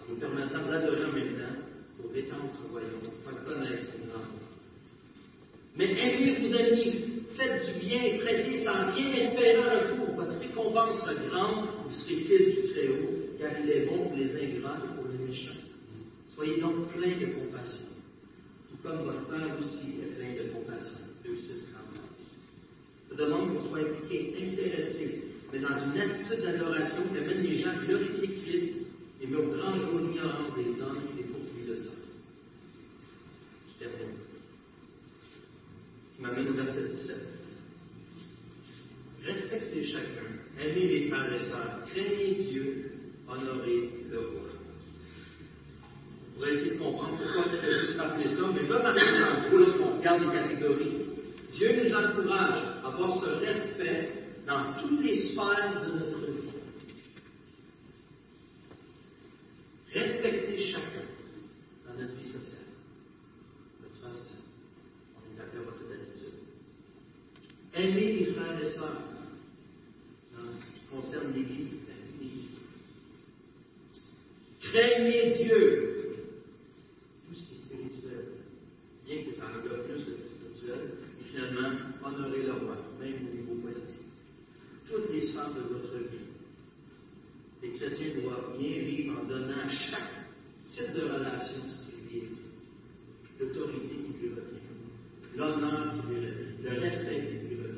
[0.00, 1.62] en nous permettant d'adorer en même temps
[2.00, 4.02] pour étendre son royaume, faire connaître son
[5.76, 7.04] Mais aimez vos ennemis,
[7.36, 10.14] faites du bien, prêtez sans rien espérer en retour.
[10.16, 14.34] Votre récompense sera grande, vous serez fils du Très-Haut, car il est bon pour les
[14.36, 15.60] ingrats et pour les méchants.
[16.34, 17.84] Soyez donc pleins de compassion,
[18.70, 20.98] tout comme votre Père aussi est plein de compassion.
[21.24, 21.42] 2, 6,
[21.72, 22.00] 35.
[23.08, 27.70] Ça demande qu'on soit impliqué, intéressé, mais dans une attitude d'adoration qui amène les gens
[27.70, 28.74] à glorifier Christ
[29.20, 31.94] et met au grand jour l'ignorance des hommes et poursuit de sens.
[33.68, 34.16] Je termine.
[36.16, 37.16] Qui m'amène au verset 17.
[39.24, 42.92] Respectez chacun, aimez les frères et sœurs, craignez Dieu,
[43.28, 44.48] honorez le roi.
[46.28, 50.22] On pourrait essayer de comprendre pourquoi juste rappeler ça, mais remarquez en gros, lorsqu'on regarde
[50.22, 51.06] les catégories,
[51.52, 56.48] Dieu nous encourage à avoir ce respect dans toutes les sphères de notre vie.
[59.92, 61.06] Respecter chacun
[61.86, 62.58] dans notre vie sociale.
[68.32, 69.02] frères et sœurs,
[70.32, 71.82] dans ce qui concerne l'Église,
[74.72, 76.16] Craignez Dieu.
[77.28, 78.24] Tout ce qui est spirituel,
[79.04, 83.54] bien que ça englobe plus le spirituel, et finalement, honorez le roi, même au niveau
[83.56, 84.06] politique.
[84.90, 86.24] Toutes les sphères de votre vie,
[87.62, 90.24] les chrétiens doivent bien vivre en donnant à chaque
[90.70, 92.22] type de relation ce qui
[93.40, 97.72] l'autorité qui lui revient, l'honneur qui lui revient, le respect qui lui revient,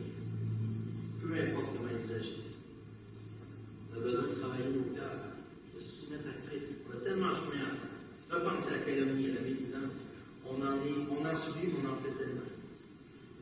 [1.21, 2.55] peu importe comment ils agissent.
[3.95, 5.35] On a besoin de travailler nos cœurs,
[5.75, 6.83] de se soumettre à Christ.
[6.89, 7.95] On a tellement de chemin à faire.
[8.31, 9.99] Repenser à la calomnie, à la médisance.
[10.47, 12.51] On en, est, on en subit, mais on en fait tellement.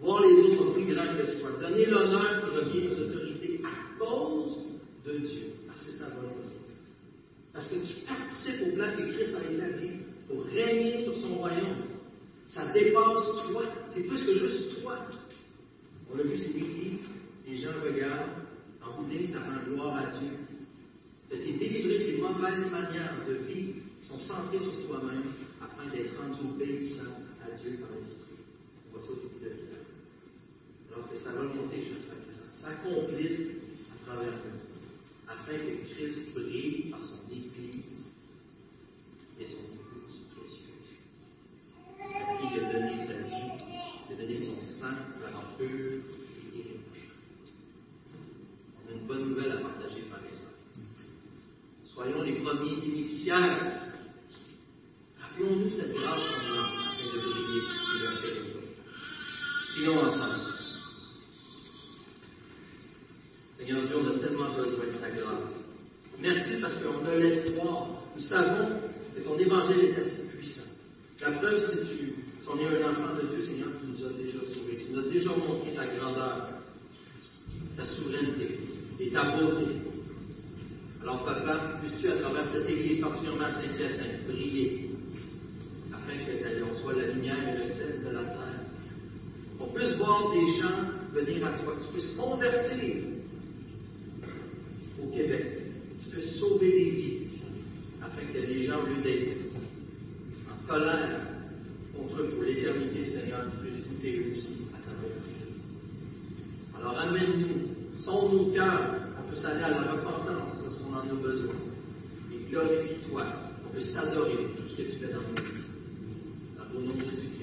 [0.00, 1.50] Voir les autres plus grands que soi.
[1.60, 4.58] Donner l'honneur qui revient aux autorités à cause
[5.06, 6.54] de Dieu, parce que ça va volonté.
[7.52, 9.90] Parce que tu participes au plan que Christ a établi
[10.28, 11.82] pour régner sur son royaume.
[12.46, 13.62] Ça dépasse toi.
[13.90, 14.98] C'est plus que juste toi.
[16.12, 16.98] On l'a vu, c'est midi.
[17.48, 18.42] Les gens regardent.
[18.84, 20.30] En bout de ça rend gloire à Dieu.
[21.30, 21.82] Tu été
[22.42, 25.30] mauvaises manières de vie sont centrées sur toi-même
[25.62, 28.42] afin d'être rendu obéissant à Dieu par l'Esprit.
[28.88, 29.86] On voit ça au début de l'hiver.
[30.90, 31.94] Alors que sa volonté, je
[32.34, 33.62] ça s'accomplisse
[33.94, 34.58] à travers nous,
[35.28, 38.10] afin que Christ brille par son Église
[39.38, 40.98] et son épouse précieuse,
[42.00, 43.50] à qui il a donné sa vie,
[44.10, 47.22] il a donné son sang pour la pur et irréprochable.
[48.84, 50.32] On a une bonne nouvelle à partager, par les
[52.04, 53.80] Les premiers bénéficiaires.
[55.20, 58.62] Rappelons-nous cette grâce qu'on a afin de briller et de faire les.
[59.72, 60.40] Prions ensemble.
[63.56, 65.54] Seigneur Dieu, on a tellement besoin de ta grâce.
[66.18, 67.86] Merci parce qu'on a l'espoir.
[68.16, 68.80] Nous savons
[69.14, 70.68] que ton évangile est assez puissant.
[71.20, 74.76] La preuve, si tu, si un enfant de Dieu, Seigneur, tu nous as déjà sauvés.
[74.76, 76.48] Tu nous as déjà montré ta grandeur,
[77.76, 78.58] ta souveraineté
[78.98, 79.81] et ta beauté.
[81.02, 84.90] Alors, Papa, puisses-tu, à travers cette Église, particulièrement Saint-Hyacinthe, briller,
[85.92, 88.70] afin que on soit la lumière et le sel de la terre?
[89.58, 92.94] Qu'on puisse voir des gens venir à toi, que tu puisses convertir
[95.02, 95.46] au Québec,
[96.00, 97.18] tu puisses sauver des vies,
[98.00, 99.38] afin que les gens, au lieu d'être
[100.52, 101.20] en colère
[101.96, 105.50] contre eux pour l'éternité, Seigneur, puissent écouter eux aussi à travers vie.
[106.78, 111.54] Alors, amène-nous, sonde nos cœurs, on peut s'aller à la repentance on en a besoin.
[112.32, 113.24] Et glorifie-toi.
[113.66, 115.62] On peut s'adorer pour tout ce que tu fais dans nos vies.
[116.74, 117.41] Au nom de Jésus-Christ.